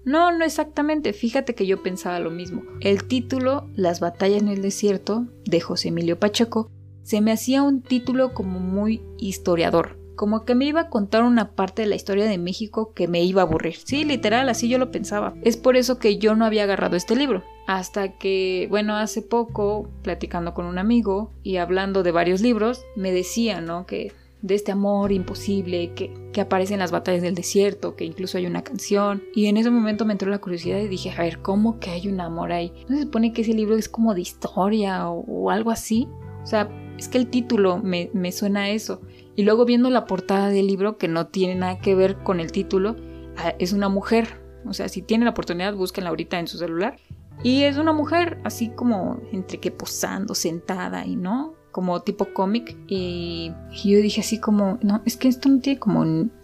No, 0.05 0.37
no 0.37 0.45
exactamente. 0.45 1.13
Fíjate 1.13 1.55
que 1.55 1.67
yo 1.67 1.83
pensaba 1.83 2.19
lo 2.19 2.31
mismo. 2.31 2.63
El 2.81 3.05
título, 3.05 3.69
Las 3.75 4.01
batallas 4.01 4.43
en 4.43 4.49
el 4.49 4.63
desierto, 4.63 5.27
de 5.45 5.61
José 5.61 5.89
Emilio 5.89 6.19
Pacheco, 6.19 6.71
se 7.03 7.21
me 7.21 7.33
hacía 7.33 7.63
un 7.63 7.83
título 7.83 8.35
como 8.35 8.59
muy 8.61 9.03
historiador. 9.19 9.99
Como 10.17 10.45
que 10.45 10.55
me 10.55 10.67
iba 10.67 10.83
a 10.83 10.89
contar 10.91 11.23
una 11.23 11.53
parte 11.53 11.83
de 11.83 11.89
la 11.89 11.95
historia 11.95 12.27
de 12.27 12.37
México 12.37 12.93
que 12.93 13.09
me 13.09 13.23
iba 13.23 13.41
a 13.41 13.47
aburrir. 13.47 13.77
Sí, 13.77 14.05
literal, 14.05 14.49
así 14.49 14.69
yo 14.69 14.79
lo 14.79 14.91
pensaba. 14.91 15.35
Es 15.43 15.57
por 15.57 15.77
eso 15.77 15.99
que 15.99 16.19
yo 16.19 16.35
no 16.35 16.45
había 16.45 16.65
agarrado 16.65 16.97
este 16.97 17.17
libro. 17.17 17.43
Hasta 17.67 18.19
que, 18.19 18.67
bueno, 18.69 18.97
hace 18.97 19.23
poco, 19.23 19.89
platicando 20.03 20.53
con 20.53 20.67
un 20.67 20.79
amigo 20.79 21.31
y 21.43 21.57
hablando 21.57 22.03
de 22.03 22.13
varios 22.13 22.43
libros, 22.43 22.85
me 22.97 23.13
decía, 23.13 23.61
¿no? 23.61 23.87
Que 23.87 24.13
de 24.43 24.55
este 24.55 24.73
amor 24.73 25.13
imposible 25.13 25.93
que, 25.95 26.13
que 26.33 26.41
aparece 26.41 26.75
en 26.75 26.81
las 26.81 26.91
batallas 26.91 27.23
del 27.23 27.35
desierto, 27.35 27.97
que 27.97 28.05
incluso 28.05 28.39
hay 28.39 28.47
una 28.47 28.63
canción. 28.63 29.23
Y 29.35 29.47
en 29.47 29.57
ese 29.57 29.71
momento 29.71 30.05
me 30.05 30.13
entró 30.13 30.31
la 30.31 30.41
curiosidad 30.41 30.79
y 30.79 30.89
dije, 30.89 31.11
a 31.11 31.23
ver, 31.23 31.41
¿cómo 31.41 31.79
que 31.79 31.91
hay 31.91 32.09
un 32.09 32.21
amor 32.21 32.53
ahí? 32.53 32.73
¿No 32.89 32.97
se 32.97 33.03
supone 33.03 33.33
que 33.33 33.43
ese 33.43 33.55
libro 33.55 33.77
es 33.77 33.89
como 33.89 34.15
de 34.15 34.23
historia 34.23 35.09
o, 35.11 35.25
o 35.27 35.51
algo 35.51 35.71
así? 35.71 36.09
O 36.43 36.47
sea, 36.47 36.69
es 36.99 37.09
que 37.09 37.19
el 37.19 37.29
título 37.29 37.79
me, 37.79 38.11
me 38.13 38.33
suena 38.33 38.63
a 38.63 38.71
eso. 38.71 39.01
Y 39.37 39.43
luego 39.43 39.65
viendo 39.65 39.89
la 39.91 40.05
portada 40.05 40.49
del 40.49 40.67
libro, 40.67 40.99
que 40.99 41.09
no 41.09 41.29
tiene 41.29 41.55
nada 41.55 41.79
que 41.79 41.95
ver 41.95 42.19
con 42.23 42.41
el 42.41 42.53
título, 42.53 42.97
ah, 43.39 43.55
es 43.59 43.73
una 43.73 43.89
mujer. 43.89 44.41
O 44.67 44.75
sea, 44.75 44.89
si 44.89 45.03
tienen 45.03 45.25
la 45.25 45.31
oportunidad, 45.31 45.75
búsquenla 45.75 46.11
ahorita 46.11 46.39
en 46.39 46.47
su 46.47 46.59
celular. 46.59 46.97
Y 47.43 47.63
es 47.63 47.79
una 47.79 47.93
mujer 47.93 48.39
así 48.45 48.69
como 48.69 49.19
entre 49.33 49.59
que 49.59 49.71
posando, 49.71 50.35
sentada 50.35 51.07
y 51.07 51.17
no, 51.17 51.55
como 51.71 52.01
tipo 52.01 52.33
cómic. 52.33 52.77
Y, 52.89 53.53
yo 53.85 53.99
dije 53.99 54.21
así 54.21 54.39
como, 54.39 54.79
no, 54.83 55.03
es 55.05 55.17
que 55.17 55.29
esto 55.29 55.49
no 55.49 55.61
tiene 55.61 55.79
como, 55.79 56.01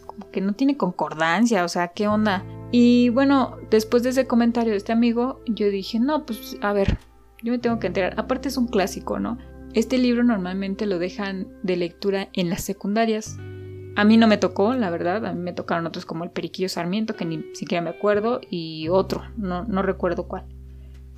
como 0.07 0.31
que 0.31 0.41
no 0.41 0.53
tiene 0.55 0.77
concordancia, 0.77 1.65
o 1.65 1.69
sea, 1.69 1.89
¿qué 1.89 2.09
onda? 2.09 2.45
Y 2.73 3.11
bueno, 3.11 3.57
después 3.71 4.03
de 4.03 4.11
ese 4.11 4.27
comentario 4.27 4.73
de 4.73 4.79
este 4.79 4.93
amigo, 4.93 5.41
yo 5.47 5.71
dije, 5.71 6.01
no, 6.01 6.27
pues 6.27 6.57
a 6.61 6.73
ver, 6.73 6.99
yo 7.43 7.53
me 7.53 7.59
tengo 7.59 7.79
que 7.79 7.87
enterar. 7.87 8.15
Aparte 8.19 8.49
es 8.49 8.57
un 8.57 8.67
clásico, 8.67 9.19
¿no? 9.19 9.39
Este 9.75 9.99
libro 9.99 10.25
normalmente 10.25 10.87
lo 10.87 10.99
dejan 10.99 11.49
de 11.62 11.77
lectura 11.77 12.29
en 12.33 12.51
las 12.51 12.62
secundarias. 12.62 13.37
A 13.95 14.05
mí 14.05 14.17
no 14.17 14.27
me 14.27 14.37
tocó, 14.37 14.75
la 14.75 14.91
verdad, 14.91 15.25
a 15.25 15.33
mí 15.33 15.41
me 15.41 15.53
tocaron 15.53 15.87
otros 15.87 16.05
como 16.05 16.25
el 16.25 16.31
Periquillo 16.31 16.69
Sarmiento, 16.69 17.15
que 17.15 17.25
ni 17.25 17.45
siquiera 17.55 17.83
me 17.83 17.91
acuerdo, 17.91 18.41
y 18.51 18.89
otro, 18.89 19.23
no, 19.37 19.65
no 19.65 19.83
recuerdo 19.83 20.29
cuál. 20.29 20.45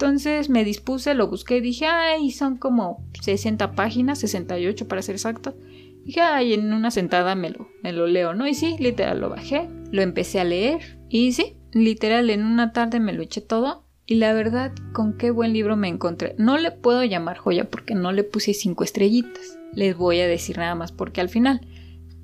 Entonces 0.00 0.48
me 0.48 0.62
dispuse, 0.62 1.12
lo 1.14 1.26
busqué 1.26 1.56
y 1.56 1.60
dije, 1.60 1.86
ay, 1.86 2.30
son 2.30 2.56
como 2.56 3.04
60 3.20 3.72
páginas, 3.72 4.20
68 4.20 4.86
para 4.86 5.02
ser 5.02 5.16
exacto. 5.16 5.56
Dije, 6.04 6.20
ay, 6.20 6.54
en 6.54 6.72
una 6.72 6.92
sentada 6.92 7.34
me 7.34 7.50
lo, 7.50 7.68
me 7.82 7.92
lo 7.92 8.06
leo, 8.06 8.32
¿no? 8.32 8.46
Y 8.46 8.54
sí, 8.54 8.76
literal 8.78 9.20
lo 9.20 9.28
bajé, 9.28 9.68
lo 9.90 10.00
empecé 10.00 10.38
a 10.38 10.44
leer 10.44 11.00
y 11.08 11.32
sí, 11.32 11.56
literal 11.72 12.30
en 12.30 12.44
una 12.44 12.72
tarde 12.72 13.00
me 13.00 13.12
lo 13.12 13.22
eché 13.22 13.40
todo. 13.40 13.86
Y 14.06 14.14
la 14.14 14.32
verdad, 14.34 14.72
con 14.92 15.18
qué 15.18 15.32
buen 15.32 15.52
libro 15.52 15.74
me 15.74 15.88
encontré. 15.88 16.36
No 16.38 16.58
le 16.58 16.70
puedo 16.70 17.02
llamar 17.02 17.36
joya 17.36 17.68
porque 17.68 17.96
no 17.96 18.12
le 18.12 18.22
puse 18.22 18.54
cinco 18.54 18.84
estrellitas. 18.84 19.58
Les 19.74 19.96
voy 19.96 20.20
a 20.20 20.28
decir 20.28 20.58
nada 20.58 20.76
más 20.76 20.92
porque 20.92 21.20
al 21.20 21.28
final. 21.28 21.60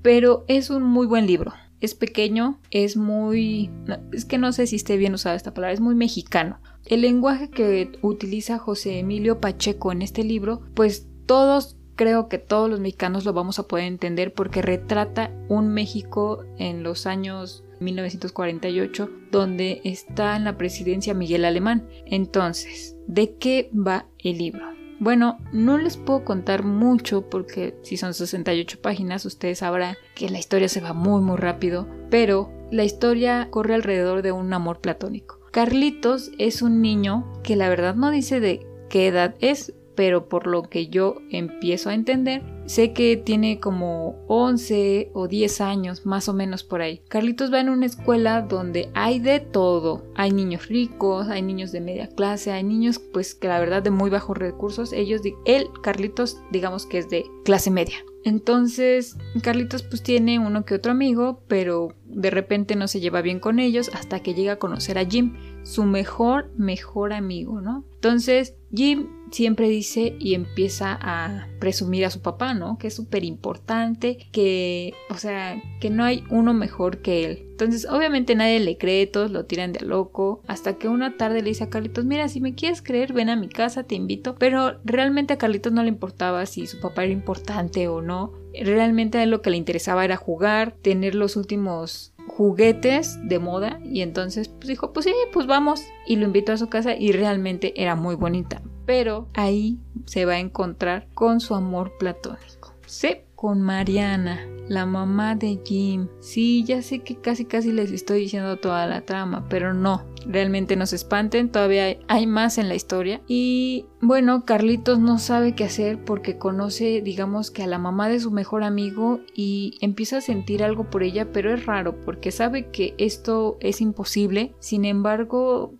Pero 0.00 0.44
es 0.46 0.70
un 0.70 0.84
muy 0.84 1.08
buen 1.08 1.26
libro. 1.26 1.52
Es 1.85 1.94
pequeño, 1.94 2.61
es 2.70 2.97
muy... 2.97 3.70
es 4.11 4.25
que 4.25 4.38
no 4.38 4.53
sé 4.53 4.66
si 4.66 4.77
esté 4.77 4.97
bien 4.97 5.12
usada 5.12 5.37
esta 5.37 5.53
palabra, 5.53 5.75
es 5.75 5.81
muy 5.81 5.94
mexicano. 5.94 6.59
El 6.87 7.03
lenguaje 7.03 7.51
que 7.51 7.92
utiliza 8.01 8.59
José 8.59 9.01
Emilio 9.01 9.38
Pacheco 9.38 9.92
en 9.92 10.01
este 10.01 10.25
libro, 10.25 10.62
pues 10.73 11.07
todos, 11.27 11.77
creo 11.94 12.31
que 12.31 12.38
todos 12.38 12.70
los 12.70 12.81
mexicanos 12.81 13.27
lo 13.27 13.35
vamos 13.35 13.59
a 13.59 13.68
poder 13.68 13.85
entender 13.85 14.33
porque 14.33 14.62
retrata 14.62 15.31
un 15.51 15.75
México 15.75 16.42
en 16.57 16.83
los 16.83 17.07
años 17.07 17.64
1948, 17.81 19.11
donde 19.31 19.83
está 19.85 20.37
en 20.37 20.44
la 20.44 20.57
presidencia 20.57 21.12
Miguel 21.12 21.44
Alemán. 21.44 21.87
Entonces, 22.07 22.97
¿de 23.07 23.37
qué 23.37 23.70
va 23.75 24.07
el 24.18 24.38
libro? 24.38 24.84
Bueno, 25.00 25.38
no 25.52 25.76
les 25.76 25.96
puedo 25.96 26.24
contar 26.24 26.64
mucho 26.64 27.28
porque 27.28 27.74
si 27.83 27.96
son 27.96 28.14
68 28.14 28.78
páginas, 28.80 29.26
ustedes 29.26 29.59
sabrán 29.59 29.96
que 30.14 30.30
la 30.30 30.38
historia 30.38 30.68
se 30.68 30.80
va 30.80 30.92
muy 30.92 31.20
muy 31.20 31.37
rápido, 31.37 31.88
pero 32.11 32.52
la 32.70 32.85
historia 32.85 33.48
corre 33.50 33.74
alrededor 33.74 34.22
de 34.22 34.33
un 34.33 34.52
amor 34.52 34.80
platónico. 34.80 35.40
Carlitos 35.50 36.30
es 36.38 36.62
un 36.62 36.80
niño 36.80 37.33
que 37.42 37.57
la 37.57 37.68
verdad 37.68 37.94
no 37.94 38.11
dice 38.11 38.40
de 38.40 38.66
qué 38.88 39.09
edad 39.09 39.35
es, 39.40 39.74
pero 39.94 40.28
por 40.28 40.46
lo 40.46 40.62
que 40.62 40.88
yo 40.88 41.16
empiezo 41.30 41.90
a 41.90 41.94
entender, 41.94 42.42
sé 42.66 42.92
que 42.92 43.16
tiene 43.16 43.61
como 43.61 44.16
11 44.29 45.11
o 45.14 45.29
10 45.29 45.61
años, 45.61 46.07
más 46.07 46.29
o 46.29 46.35
menos 46.35 46.64
por 46.64 46.83
ahí. 46.83 47.03
Carlitos 47.09 47.53
va 47.53 47.61
en 47.61 47.68
una 47.68 47.87
escuela 47.87 48.42
donde 48.42 48.90
hay 48.94 49.18
de 49.18 49.40
todo. 49.40 50.05
Hay 50.14 50.33
niños 50.33 50.68
ricos, 50.68 51.29
hay 51.29 51.42
niños 51.42 51.72
de 51.72 51.81
media 51.81 52.09
clase, 52.09 52.53
hay 52.53 52.64
niños 52.64 52.98
pues 52.98 53.35
que 53.35 53.48
la 53.48 53.61
verdad 53.61 53.83
de 53.83 53.90
muy 53.90 54.11
bajos 54.11 54.37
recursos. 54.37 54.92
Ellos, 54.92 55.22
él, 55.44 55.66
Carlitos, 55.83 56.38
digamos 56.50 56.87
que 56.87 56.98
es 56.98 57.09
de 57.09 57.24
clase 57.44 57.70
media. 57.70 57.96
Entonces, 58.24 59.18
Carlitos 59.42 59.83
pues 59.83 60.03
tiene 60.03 60.38
uno 60.38 60.64
que 60.64 60.74
otro 60.74 60.92
amigo, 60.92 61.42
pero 61.46 61.94
de 62.07 62.31
repente 62.31 62.74
no 62.74 62.88
se 62.88 63.00
lleva 63.00 63.20
bien 63.20 63.38
con 63.38 63.59
ellos 63.59 63.90
hasta 63.92 64.20
que 64.20 64.33
llega 64.33 64.55
a 64.55 64.59
conocer 64.59 64.96
a 64.96 65.05
Jim, 65.05 65.35
su 65.64 65.85
mejor, 65.85 66.50
mejor 66.57 67.12
amigo, 67.12 67.61
¿no? 67.61 67.85
Entonces, 67.94 68.55
Jim 68.72 69.09
siempre 69.31 69.68
dice 69.68 70.14
y 70.20 70.35
empieza 70.35 70.96
a 71.00 71.48
presumir 71.59 72.05
a 72.05 72.11
su 72.11 72.20
papá, 72.20 72.55
¿no? 72.55 72.79
Que 72.79 72.88
es 72.88 72.94
súper 72.94 73.24
importante, 73.24 74.18
que, 74.31 74.92
o 75.11 75.14
sea, 75.14 75.61
que 75.81 75.90
no 75.90 76.05
hay 76.05 76.22
uno 76.31 76.55
mejor 76.55 76.98
que 76.98 77.24
él. 77.24 77.46
Entonces, 77.50 77.87
obviamente 77.88 78.35
nadie 78.35 78.61
le 78.61 78.79
cree, 78.79 79.07
todos 79.07 79.31
lo 79.31 79.46
tiran 79.46 79.72
de 79.72 79.81
a 79.81 79.85
loco, 79.85 80.42
hasta 80.46 80.74
que 80.74 80.88
una 80.88 81.16
tarde 81.16 81.40
le 81.42 81.48
dice 81.48 81.64
a 81.64 81.70
Carlitos, 81.70 82.05
mira, 82.05 82.29
si 82.29 82.40
me 82.40 82.55
quieres 82.55 82.83
creer, 82.83 83.12
ven 83.12 83.31
a 83.31 83.37
mi 83.37 83.48
casa, 83.48 83.85
te 83.85 83.94
invito. 83.94 84.35
Pero 84.37 84.79
realmente 84.85 85.35
a 85.35 85.38
Carlitos 85.38 85.72
no 85.72 85.83
le 85.83 85.88
importaba 85.88 86.46
si 86.46 86.66
su 86.66 86.79
papá 86.81 87.05
era 87.05 87.12
importante 87.12 87.88
o 87.88 88.03
no. 88.03 88.33
Realmente 88.53 89.18
a 89.18 89.22
él 89.22 89.31
lo 89.31 89.42
que 89.42 89.50
le 89.50 89.57
interesaba 89.57 90.05
era 90.05 90.16
jugar, 90.16 90.77
tener 90.83 91.14
los 91.14 91.37
últimos 91.37 92.13
juguetes 92.26 93.18
de 93.28 93.38
moda 93.38 93.80
y 93.84 94.00
entonces 94.00 94.48
pues 94.48 94.68
dijo 94.68 94.92
pues 94.92 95.06
sí 95.06 95.12
pues 95.32 95.46
vamos 95.46 95.82
y 96.06 96.16
lo 96.16 96.24
invitó 96.24 96.52
a 96.52 96.56
su 96.56 96.68
casa 96.68 96.94
y 96.94 97.12
realmente 97.12 97.80
era 97.80 97.94
muy 97.94 98.14
bonita 98.16 98.62
pero 98.87 99.28
ahí 99.34 99.78
se 100.06 100.24
va 100.24 100.34
a 100.34 100.38
encontrar 100.38 101.08
con 101.14 101.40
su 101.40 101.54
amor 101.54 101.96
platónico. 101.98 102.74
Sí, 102.87 103.16
con 103.44 103.61
Mariana, 103.61 104.40
la 104.68 104.87
mamá 104.87 105.35
de 105.35 105.61
Jim. 105.62 106.09
Sí, 106.20 106.64
ya 106.64 106.80
sé 106.80 107.00
que 107.00 107.16
casi 107.16 107.44
casi 107.44 107.72
les 107.72 107.92
estoy 107.92 108.20
diciendo 108.20 108.57
toda 108.57 108.87
la 108.87 109.02
trama, 109.02 109.44
pero 109.50 109.74
no, 109.74 110.02
realmente 110.26 110.76
no 110.76 110.87
se 110.87 110.96
espanten, 110.96 111.50
todavía 111.50 111.98
hay 112.09 112.26
más 112.26 112.57
en 112.57 112.70
la 112.70 112.74
historia. 112.74 113.20
Y 113.28 113.85
bueno, 114.00 114.46
Carlitos 114.46 114.98
no 114.98 115.18
sabe 115.18 115.54
qué 115.54 115.64
hacer 115.64 116.02
porque 116.02 116.38
conoce, 116.38 117.02
digamos 117.02 117.50
que 117.50 117.62
a 117.62 117.66
la 117.66 117.76
mamá 117.76 118.09
de 118.09 118.18
su 118.18 118.30
mejor 118.30 118.64
amigo 118.64 119.20
y 119.35 119.76
empieza 119.83 120.16
a 120.16 120.22
sentir 120.22 120.64
algo 120.64 120.88
por 120.88 121.02
ella, 121.02 121.30
pero 121.30 121.52
es 121.52 121.66
raro 121.66 122.00
porque 122.00 122.30
sabe 122.30 122.70
que 122.70 122.94
esto 122.96 123.59
es 123.61 123.83
imposible. 123.83 124.54
Sin 124.59 124.87
embargo, 124.87 125.74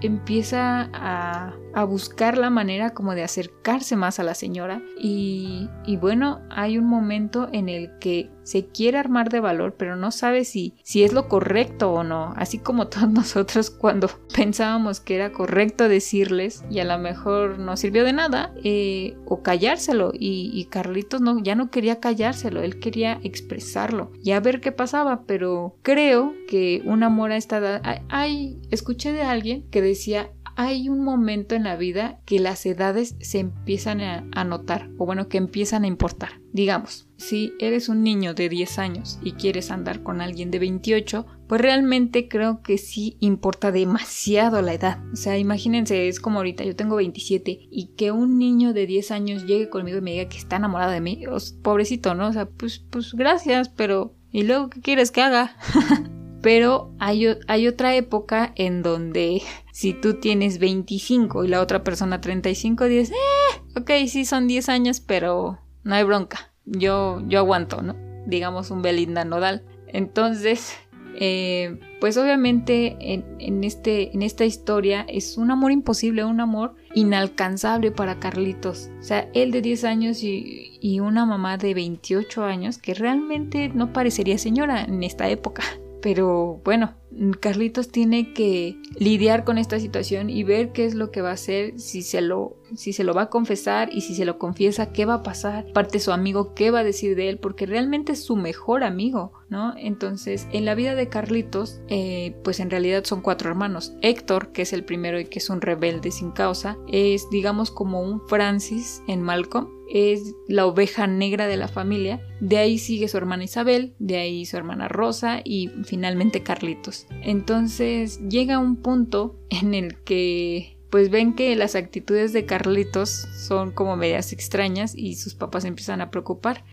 empieza 0.00 0.88
a, 0.92 1.54
buscar 1.84 2.38
la 2.38 2.50
manera 2.50 2.90
como 2.90 3.14
de 3.14 3.22
acercarse 3.22 3.96
más 3.96 4.18
a 4.18 4.24
la 4.24 4.34
señora. 4.34 4.82
Y, 4.98 5.68
y, 5.86 5.96
bueno, 5.96 6.40
hay 6.50 6.78
un 6.78 6.86
momento 6.86 7.48
en 7.52 7.68
el 7.68 7.98
que 7.98 8.30
se 8.42 8.66
quiere 8.66 8.98
armar 8.98 9.28
de 9.28 9.38
valor 9.38 9.60
pero 9.76 9.96
no 9.96 10.10
sabe 10.10 10.44
si, 10.44 10.74
si 10.82 11.04
es 11.04 11.12
lo 11.12 11.28
correcto 11.28 11.92
o 11.92 12.02
no, 12.02 12.32
así 12.36 12.58
como 12.58 12.86
todos 12.88 13.08
nosotros 13.08 13.70
cuando 13.70 14.08
pensábamos 14.34 15.00
que 15.00 15.14
era 15.14 15.32
correcto 15.32 15.88
decirles 15.88 16.64
y 16.70 16.80
a 16.80 16.84
lo 16.84 16.98
mejor 16.98 17.58
no 17.58 17.76
sirvió 17.76 18.04
de 18.04 18.12
nada 18.12 18.52
eh, 18.64 19.16
o 19.26 19.42
callárselo. 19.42 20.12
Y, 20.12 20.66
Carlitos 20.70 21.20
no, 21.20 21.42
ya 21.42 21.54
no 21.54 21.70
quería 21.70 22.00
callárselo, 22.00 22.62
él 22.62 22.78
quería 22.78 23.18
expresarlo 23.22 24.12
y 24.22 24.32
a 24.32 24.40
ver 24.40 24.60
qué 24.60 24.72
pasaba, 24.72 25.24
pero 25.26 25.76
creo 25.82 26.34
que 26.46 26.82
un 26.84 27.02
amor 27.02 27.32
a 27.32 27.36
esta 27.36 27.80
hay, 28.08 28.58
escuché 28.70 29.12
de 29.12 29.22
alguien 29.22 29.68
que 29.70 29.82
decía, 29.82 30.30
hay 30.62 30.90
un 30.90 31.02
momento 31.02 31.54
en 31.54 31.64
la 31.64 31.74
vida 31.76 32.20
que 32.26 32.38
las 32.38 32.66
edades 32.66 33.16
se 33.18 33.38
empiezan 33.38 34.02
a, 34.02 34.44
notar, 34.44 34.90
o 34.98 35.06
bueno, 35.06 35.26
que 35.26 35.38
empiezan 35.38 35.84
a 35.84 35.86
importar. 35.86 36.42
Digamos, 36.52 37.08
si 37.16 37.54
eres 37.60 37.88
un 37.88 38.02
niño 38.02 38.34
de 38.34 38.50
10 38.50 38.78
años 38.78 39.18
y 39.22 39.32
quieres 39.32 39.70
andar 39.70 40.02
con 40.02 40.20
alguien 40.20 40.50
de 40.50 40.58
28, 40.58 41.24
pues 41.48 41.62
realmente 41.62 42.28
creo 42.28 42.60
que 42.60 42.76
sí 42.76 43.16
importa 43.20 43.72
demasiado 43.72 44.60
la 44.60 44.74
edad. 44.74 45.02
O 45.14 45.16
sea, 45.16 45.38
imagínense, 45.38 46.08
es 46.08 46.20
como 46.20 46.40
ahorita, 46.40 46.62
yo 46.62 46.76
tengo 46.76 46.96
27 46.96 47.58
y 47.70 47.94
que 47.96 48.12
un 48.12 48.38
niño 48.38 48.74
de 48.74 48.84
10 48.84 49.12
años 49.12 49.46
llegue 49.46 49.70
conmigo 49.70 49.96
y 49.96 50.02
me 50.02 50.10
diga 50.10 50.28
que 50.28 50.36
está 50.36 50.56
enamorado 50.56 50.92
de 50.92 51.00
mí, 51.00 51.24
pobrecito, 51.62 52.14
¿no? 52.14 52.28
O 52.28 52.32
sea, 52.34 52.44
pues, 52.44 52.84
pues 52.90 53.14
gracias, 53.14 53.70
pero 53.70 54.14
¿y 54.30 54.42
luego 54.42 54.68
qué 54.68 54.82
quieres 54.82 55.10
que 55.10 55.22
haga? 55.22 55.56
Pero 56.42 56.94
hay, 56.98 57.26
hay, 57.48 57.68
otra 57.68 57.94
época 57.94 58.52
en 58.56 58.82
donde 58.82 59.42
si 59.72 59.94
tú 59.94 60.14
tienes 60.14 60.58
25 60.58 61.44
y 61.44 61.48
la 61.48 61.60
otra 61.60 61.84
persona 61.84 62.20
35, 62.20 62.84
dices, 62.84 63.10
eh, 63.10 63.80
ok, 63.80 63.90
sí 64.08 64.24
son 64.24 64.46
10 64.46 64.68
años, 64.68 65.00
pero 65.00 65.58
no 65.84 65.94
hay 65.94 66.04
bronca. 66.04 66.52
Yo, 66.64 67.22
yo 67.26 67.38
aguanto, 67.38 67.82
¿no? 67.82 67.96
Digamos 68.26 68.70
un 68.70 68.82
Belinda 68.82 69.24
Nodal. 69.24 69.64
Entonces, 69.88 70.74
eh, 71.16 71.78
pues 72.00 72.16
obviamente 72.16 72.96
en, 73.00 73.64
este, 73.64 74.14
en 74.14 74.22
esta 74.22 74.44
historia 74.44 75.04
es 75.08 75.36
un 75.36 75.50
amor 75.50 75.72
imposible, 75.72 76.24
un 76.24 76.40
amor 76.40 76.74
inalcanzable 76.94 77.90
para 77.90 78.20
Carlitos. 78.20 78.90
O 79.00 79.02
sea, 79.02 79.28
él 79.34 79.50
de 79.50 79.62
10 79.62 79.84
años 79.84 80.22
y, 80.22 80.78
y 80.80 81.00
una 81.00 81.26
mamá 81.26 81.56
de 81.56 81.74
28 81.74 82.44
años 82.44 82.78
que 82.78 82.94
realmente 82.94 83.68
no 83.68 83.92
parecería 83.92 84.38
señora 84.38 84.82
en 84.84 85.02
esta 85.02 85.28
época. 85.28 85.62
Pero 86.00 86.60
bueno, 86.64 86.94
Carlitos 87.40 87.88
tiene 87.88 88.32
que 88.32 88.78
lidiar 88.96 89.44
con 89.44 89.58
esta 89.58 89.80
situación 89.80 90.30
y 90.30 90.44
ver 90.44 90.72
qué 90.72 90.84
es 90.84 90.94
lo 90.94 91.10
que 91.10 91.22
va 91.22 91.30
a 91.30 91.34
hacer, 91.34 91.78
si 91.78 92.02
se 92.02 92.20
lo, 92.20 92.56
si 92.76 92.92
se 92.92 93.04
lo 93.04 93.14
va 93.14 93.22
a 93.22 93.30
confesar 93.30 93.90
y 93.92 94.02
si 94.02 94.14
se 94.14 94.24
lo 94.24 94.38
confiesa, 94.38 94.92
qué 94.92 95.04
va 95.06 95.14
a 95.14 95.22
pasar, 95.22 95.72
parte 95.72 95.98
su 95.98 96.12
amigo, 96.12 96.54
qué 96.54 96.70
va 96.70 96.80
a 96.80 96.84
decir 96.84 97.16
de 97.16 97.28
él, 97.28 97.38
porque 97.38 97.66
realmente 97.66 98.12
es 98.12 98.22
su 98.22 98.36
mejor 98.36 98.84
amigo, 98.84 99.32
¿no? 99.48 99.74
Entonces, 99.76 100.46
en 100.52 100.64
la 100.64 100.74
vida 100.74 100.94
de 100.94 101.08
Carlitos, 101.08 101.80
eh, 101.88 102.36
pues 102.44 102.60
en 102.60 102.70
realidad 102.70 103.04
son 103.04 103.22
cuatro 103.22 103.50
hermanos. 103.50 103.92
Héctor, 104.02 104.52
que 104.52 104.62
es 104.62 104.72
el 104.72 104.84
primero 104.84 105.18
y 105.18 105.24
que 105.24 105.40
es 105.40 105.50
un 105.50 105.60
rebelde 105.60 106.12
sin 106.12 106.30
causa, 106.30 106.78
es 106.86 107.28
digamos 107.30 107.70
como 107.70 108.00
un 108.00 108.20
Francis 108.28 109.02
en 109.08 109.22
Malcolm 109.22 109.79
es 109.90 110.34
la 110.46 110.66
oveja 110.66 111.06
negra 111.06 111.46
de 111.46 111.56
la 111.56 111.68
familia. 111.68 112.20
De 112.40 112.58
ahí 112.58 112.78
sigue 112.78 113.08
su 113.08 113.16
hermana 113.16 113.44
Isabel, 113.44 113.94
de 113.98 114.16
ahí 114.16 114.46
su 114.46 114.56
hermana 114.56 114.88
Rosa 114.88 115.40
y 115.44 115.68
finalmente 115.84 116.42
Carlitos. 116.42 117.06
Entonces 117.22 118.20
llega 118.28 118.58
un 118.58 118.76
punto 118.76 119.36
en 119.50 119.74
el 119.74 119.98
que 120.02 120.76
pues 120.90 121.10
ven 121.10 121.34
que 121.34 121.54
las 121.54 121.76
actitudes 121.76 122.32
de 122.32 122.46
Carlitos 122.46 123.10
son 123.10 123.70
como 123.70 123.96
medias 123.96 124.32
extrañas 124.32 124.94
y 124.96 125.14
sus 125.14 125.34
papás 125.34 125.64
empiezan 125.64 126.00
a 126.00 126.10
preocupar. 126.10 126.64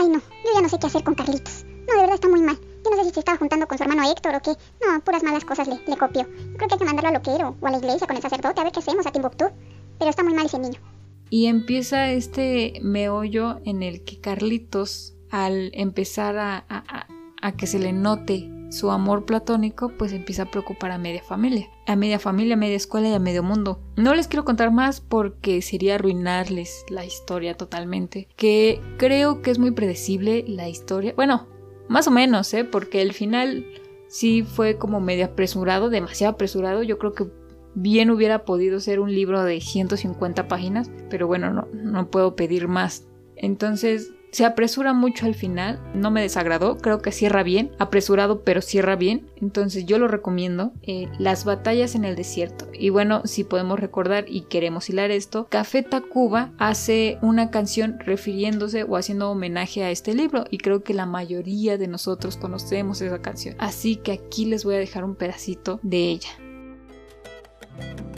Ay 0.00 0.08
no, 0.08 0.18
yo 0.18 0.50
ya 0.54 0.62
no 0.62 0.68
sé 0.68 0.78
qué 0.78 0.86
hacer 0.86 1.04
con 1.04 1.14
Carlitos. 1.14 1.64
No, 1.86 1.94
de 1.94 2.00
verdad 2.00 2.14
está 2.14 2.28
muy 2.28 2.40
mal. 2.40 2.56
Yo 2.56 2.90
no 2.90 2.96
sé 2.96 3.04
si 3.04 3.10
se 3.14 3.20
estaba 3.20 3.38
juntando 3.38 3.66
con 3.66 3.76
su 3.76 3.84
hermano 3.84 4.10
Héctor 4.10 4.34
o 4.34 4.40
qué. 4.40 4.50
No, 4.86 5.00
puras 5.00 5.22
malas 5.22 5.44
cosas 5.44 5.68
le, 5.68 5.78
le 5.86 5.96
copió. 5.96 6.22
Yo 6.22 6.56
creo 6.56 6.68
que 6.68 6.74
hay 6.74 6.78
que 6.78 6.84
mandarlo 6.84 7.10
a 7.10 7.12
loquero 7.12 7.56
o 7.60 7.66
a 7.66 7.70
la 7.70 7.78
iglesia 7.78 8.06
con 8.06 8.16
el 8.16 8.22
sacerdote 8.22 8.60
a 8.60 8.64
ver 8.64 8.72
qué 8.72 8.80
hacemos 8.80 9.06
a 9.06 9.12
Timbuktu. 9.12 9.46
Pero 9.98 10.10
está 10.10 10.22
muy 10.22 10.34
mal 10.34 10.46
ese 10.46 10.58
niño. 10.58 10.80
Y 11.34 11.46
empieza 11.46 12.12
este 12.12 12.78
meollo 12.80 13.60
en 13.64 13.82
el 13.82 14.04
que 14.04 14.20
Carlitos, 14.20 15.16
al 15.32 15.72
empezar 15.74 16.36
a, 16.38 17.08
que 17.56 17.66
se 17.66 17.80
le 17.80 17.92
note 17.92 18.48
su 18.70 18.92
amor 18.92 19.24
platónico, 19.24 19.88
pues 19.98 20.12
empieza 20.12 20.44
a 20.44 20.50
preocupar 20.52 20.92
a 20.92 20.98
media 20.98 21.24
familia. 21.24 21.68
A 21.88 21.96
media 21.96 22.20
familia, 22.20 22.54
a 22.54 22.56
media 22.56 22.76
escuela 22.76 23.08
y 23.08 23.14
a 23.14 23.18
medio 23.18 23.42
mundo. 23.42 23.80
No 23.96 24.14
les 24.14 24.28
quiero 24.28 24.44
contar 24.44 24.70
más 24.70 25.00
porque 25.00 25.60
sería 25.60 25.96
arruinarles 25.96 26.86
la 26.88 27.04
historia 27.04 27.56
totalmente. 27.56 28.28
Que 28.36 28.80
creo 28.96 29.42
que 29.42 29.50
es 29.50 29.58
muy 29.58 29.72
predecible 29.72 30.44
la 30.46 30.68
historia. 30.68 31.14
Bueno, 31.16 31.48
más 31.88 32.06
o 32.06 32.12
menos, 32.12 32.54
¿eh? 32.54 32.62
Porque 32.62 33.02
el 33.02 33.12
final 33.12 33.66
sí 34.06 34.44
fue 34.44 34.78
como 34.78 35.00
medio 35.00 35.24
apresurado, 35.24 35.90
demasiado 35.90 36.34
apresurado. 36.34 36.84
Yo 36.84 36.96
creo 36.96 37.12
que 37.12 37.26
bien 37.74 38.10
hubiera 38.10 38.44
podido 38.44 38.80
ser 38.80 39.00
un 39.00 39.12
libro 39.12 39.42
de 39.42 39.60
150 39.60 40.48
páginas, 40.48 40.90
pero 41.10 41.26
bueno, 41.26 41.50
no, 41.50 41.68
no 41.72 42.10
puedo 42.10 42.36
pedir 42.36 42.68
más. 42.68 43.06
Entonces, 43.36 44.12
se 44.34 44.44
apresura 44.44 44.92
mucho 44.92 45.26
al 45.26 45.36
final, 45.36 45.80
no 45.94 46.10
me 46.10 46.20
desagradó, 46.20 46.76
creo 46.78 47.00
que 47.00 47.12
cierra 47.12 47.44
bien, 47.44 47.70
apresurado 47.78 48.42
pero 48.42 48.62
cierra 48.62 48.96
bien, 48.96 49.30
entonces 49.36 49.86
yo 49.86 49.96
lo 49.96 50.08
recomiendo. 50.08 50.72
Eh, 50.82 51.06
las 51.20 51.44
batallas 51.44 51.94
en 51.94 52.04
el 52.04 52.16
desierto. 52.16 52.66
Y 52.72 52.90
bueno, 52.90 53.22
si 53.26 53.44
podemos 53.44 53.78
recordar 53.78 54.24
y 54.26 54.40
queremos 54.42 54.90
hilar 54.90 55.12
esto, 55.12 55.46
Café 55.50 55.84
Tacuba 55.84 56.50
hace 56.58 57.16
una 57.22 57.52
canción 57.52 58.00
refiriéndose 58.00 58.82
o 58.82 58.96
haciendo 58.96 59.30
homenaje 59.30 59.84
a 59.84 59.92
este 59.92 60.14
libro 60.14 60.46
y 60.50 60.58
creo 60.58 60.82
que 60.82 60.94
la 60.94 61.06
mayoría 61.06 61.78
de 61.78 61.86
nosotros 61.86 62.36
conocemos 62.36 63.00
esa 63.02 63.22
canción. 63.22 63.54
Así 63.60 63.94
que 63.94 64.10
aquí 64.10 64.46
les 64.46 64.64
voy 64.64 64.74
a 64.74 64.78
dejar 64.78 65.04
un 65.04 65.14
pedacito 65.14 65.78
de 65.84 66.08
ella. 66.08 66.30
you 67.80 68.13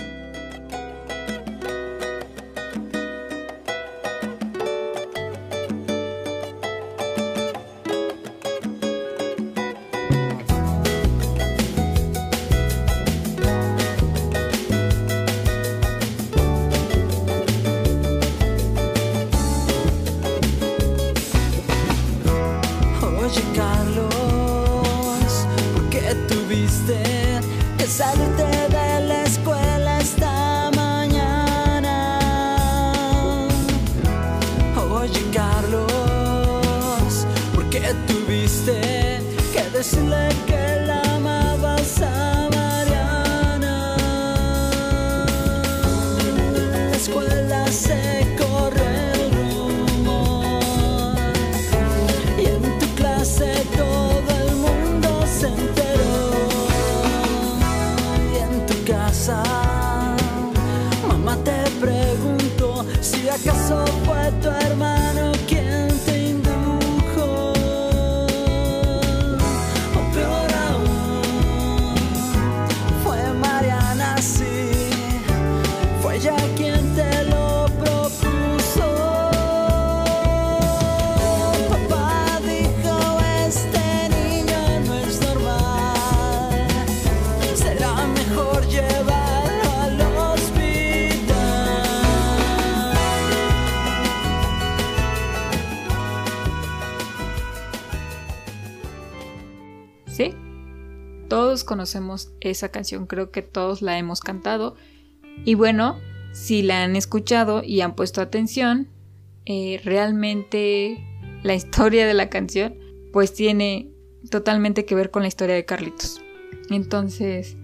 esa 102.51 102.71
canción, 102.71 103.07
creo 103.07 103.31
que 103.31 103.43
todos 103.43 103.83
la 103.83 103.99
hemos 103.99 104.21
cantado. 104.21 104.77
Y 105.45 105.55
bueno, 105.55 105.99
si 106.33 106.63
la 106.63 106.83
han 106.83 106.97
escuchado 106.97 107.63
y 107.65 107.81
han 107.81 107.95
puesto 107.95 108.21
atención, 108.21 108.89
eh, 109.45 109.81
realmente 109.85 111.05
la 111.43 111.55
historia 111.55 112.07
de 112.07 112.15
la 112.15 112.29
canción 112.29 112.75
pues 113.13 113.33
tiene 113.33 113.91
totalmente 114.31 114.85
que 114.85 114.95
ver 114.95 115.11
con 115.11 115.23
la 115.23 115.29
historia 115.29 115.55
de 115.55 115.65
Carlitos. 115.65 116.21
Entonces, 116.69 117.57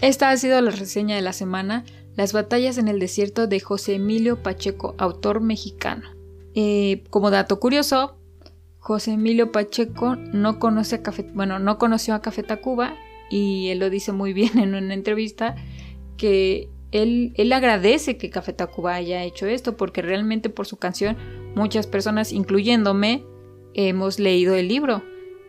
esta 0.00 0.30
ha 0.30 0.36
sido 0.36 0.60
la 0.60 0.70
reseña 0.70 1.16
de 1.16 1.22
la 1.22 1.32
semana, 1.32 1.84
Las 2.16 2.32
batallas 2.32 2.78
en 2.78 2.88
el 2.88 2.98
desierto 2.98 3.46
de 3.46 3.60
José 3.60 3.94
Emilio 3.94 4.42
Pacheco, 4.42 4.96
autor 4.98 5.40
mexicano. 5.40 6.10
Eh, 6.54 7.04
como 7.10 7.30
dato 7.30 7.60
curioso, 7.60 8.18
José 8.78 9.12
Emilio 9.12 9.52
Pacheco 9.52 10.16
no 10.16 10.58
conoce 10.58 10.96
a 10.96 11.02
Café, 11.02 11.30
bueno, 11.32 11.60
no 11.60 11.78
conoció 11.78 12.14
a 12.14 12.20
Café 12.20 12.42
Tacuba 12.42 12.96
y 13.30 13.68
él 13.68 13.78
lo 13.78 13.90
dice 13.90 14.12
muy 14.12 14.32
bien 14.32 14.58
en 14.58 14.74
una 14.74 14.94
entrevista 14.94 15.56
que 16.16 16.68
él, 16.90 17.32
él 17.36 17.52
agradece 17.52 18.16
que 18.16 18.30
Café 18.30 18.52
Tacuba 18.52 18.94
haya 18.94 19.22
hecho 19.22 19.46
esto 19.46 19.76
porque 19.76 20.02
realmente 20.02 20.48
por 20.48 20.66
su 20.66 20.78
canción 20.78 21.16
muchas 21.54 21.86
personas, 21.86 22.32
incluyéndome, 22.32 23.24
hemos 23.74 24.18
leído 24.18 24.54
el 24.54 24.68
libro. 24.68 25.02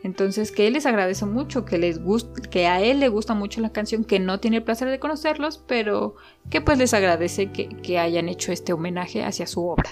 Entonces 0.04 0.52
que 0.52 0.68
él 0.68 0.74
les 0.74 0.86
agradece 0.86 1.26
mucho, 1.26 1.66
que 1.66 1.78
les 1.78 2.02
gusta, 2.02 2.42
que 2.42 2.68
a 2.68 2.82
él 2.82 3.00
le 3.00 3.10
gusta 3.10 3.34
mucho 3.34 3.60
la 3.60 3.72
canción, 3.72 4.06
que 4.06 4.20
no 4.20 4.40
tiene 4.40 4.58
el 4.58 4.64
placer 4.64 4.90
de 4.90 5.00
conocerlos, 5.00 5.64
pero 5.68 6.16
que 6.50 6.62
pues 6.62 6.78
les 6.78 6.94
agradece 6.94 7.52
que, 7.52 7.68
que 7.68 8.00
hayan 8.00 8.30
hecho 8.30 8.52
este 8.52 8.72
homenaje 8.72 9.24
hacia 9.24 9.46
su 9.46 9.66
obra. 9.68 9.90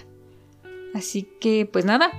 Así 0.93 1.28
que 1.41 1.65
pues 1.65 1.84
nada, 1.84 2.12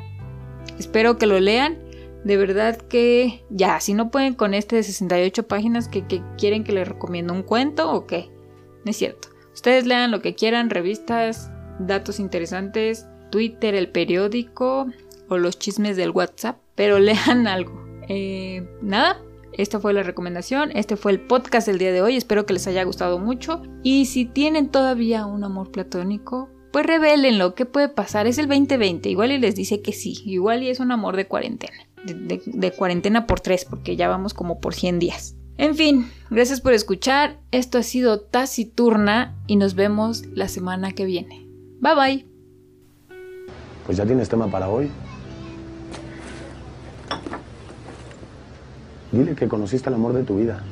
espero 0.78 1.16
que 1.16 1.26
lo 1.26 1.40
lean. 1.40 1.78
De 2.24 2.36
verdad 2.36 2.76
que 2.76 3.44
ya, 3.50 3.80
si 3.80 3.94
no 3.94 4.10
pueden 4.10 4.34
con 4.34 4.54
este 4.54 4.76
de 4.76 4.82
68 4.82 5.46
páginas 5.46 5.88
que, 5.88 6.04
quieren 6.36 6.64
que 6.64 6.72
les 6.72 6.88
recomiendo 6.88 7.32
un 7.32 7.42
cuento 7.42 7.92
o 7.92 8.06
qué. 8.06 8.30
No 8.84 8.90
es 8.90 8.96
cierto. 8.96 9.28
Ustedes 9.54 9.86
lean 9.86 10.10
lo 10.10 10.20
que 10.20 10.34
quieran, 10.34 10.70
revistas, 10.70 11.50
datos 11.78 12.20
interesantes, 12.20 13.06
Twitter, 13.30 13.74
el 13.74 13.90
periódico 13.90 14.86
o 15.28 15.38
los 15.38 15.58
chismes 15.58 15.96
del 15.96 16.10
WhatsApp, 16.10 16.58
pero 16.74 16.98
lean 16.98 17.46
algo. 17.46 17.86
Eh, 18.08 18.66
nada, 18.82 19.20
esta 19.52 19.80
fue 19.80 19.92
la 19.92 20.02
recomendación, 20.02 20.70
este 20.74 20.96
fue 20.96 21.12
el 21.12 21.20
podcast 21.20 21.66
del 21.66 21.78
día 21.78 21.92
de 21.92 22.00
hoy, 22.00 22.16
espero 22.16 22.46
que 22.46 22.52
les 22.52 22.66
haya 22.66 22.84
gustado 22.84 23.18
mucho. 23.18 23.62
Y 23.82 24.06
si 24.06 24.24
tienen 24.24 24.68
todavía 24.68 25.26
un 25.26 25.42
amor 25.44 25.72
platónico, 25.72 26.48
pues 26.72 26.86
revélenlo, 26.86 27.54
¿qué 27.54 27.64
puede 27.64 27.88
pasar? 27.88 28.26
Es 28.26 28.38
el 28.38 28.46
2020, 28.46 29.08
igual 29.08 29.32
y 29.32 29.38
les 29.38 29.54
dice 29.56 29.82
que 29.82 29.92
sí, 29.92 30.18
igual 30.24 30.62
y 30.62 30.70
es 30.70 30.80
un 30.80 30.92
amor 30.92 31.16
de 31.16 31.26
cuarentena, 31.26 31.87
de, 32.04 32.14
de- 32.14 32.42
de 32.46 32.72
cuarentena 32.72 33.26
por 33.26 33.40
tres, 33.40 33.64
porque 33.64 33.96
ya 33.96 34.08
vamos 34.08 34.34
como 34.34 34.60
por 34.60 34.74
100 34.74 34.98
días. 34.98 35.34
En 35.56 35.74
fin, 35.74 36.08
gracias 36.30 36.60
por 36.60 36.72
escuchar, 36.72 37.40
esto 37.50 37.78
ha 37.78 37.82
sido 37.82 38.20
Taciturna 38.20 39.36
y 39.48 39.56
nos 39.56 39.74
vemos 39.74 40.24
la 40.34 40.46
semana 40.48 40.92
que 40.92 41.04
viene. 41.04 41.46
Bye 41.80 41.94
bye. 41.94 42.26
Pues 43.86 43.98
ya 43.98 44.04
tienes 44.06 44.28
tema 44.28 44.48
para 44.48 44.68
hoy. 44.68 44.88
Dile 49.10 49.34
que 49.34 49.48
conociste 49.48 49.88
el 49.88 49.94
amor 49.94 50.12
de 50.12 50.22
tu 50.22 50.36
vida. 50.36 50.62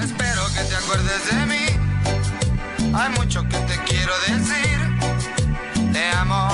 Espero 0.00 0.42
que 0.56 0.64
te 0.68 0.74
acuerdes 0.74 1.30
de 1.30 1.46
mí. 1.46 2.94
Hay 2.94 3.10
mucho 3.18 3.42
que 3.42 3.58
te 3.58 3.76
quiero 3.86 4.12
decir. 4.26 5.92
Te 5.92 6.08
amo, 6.16 6.48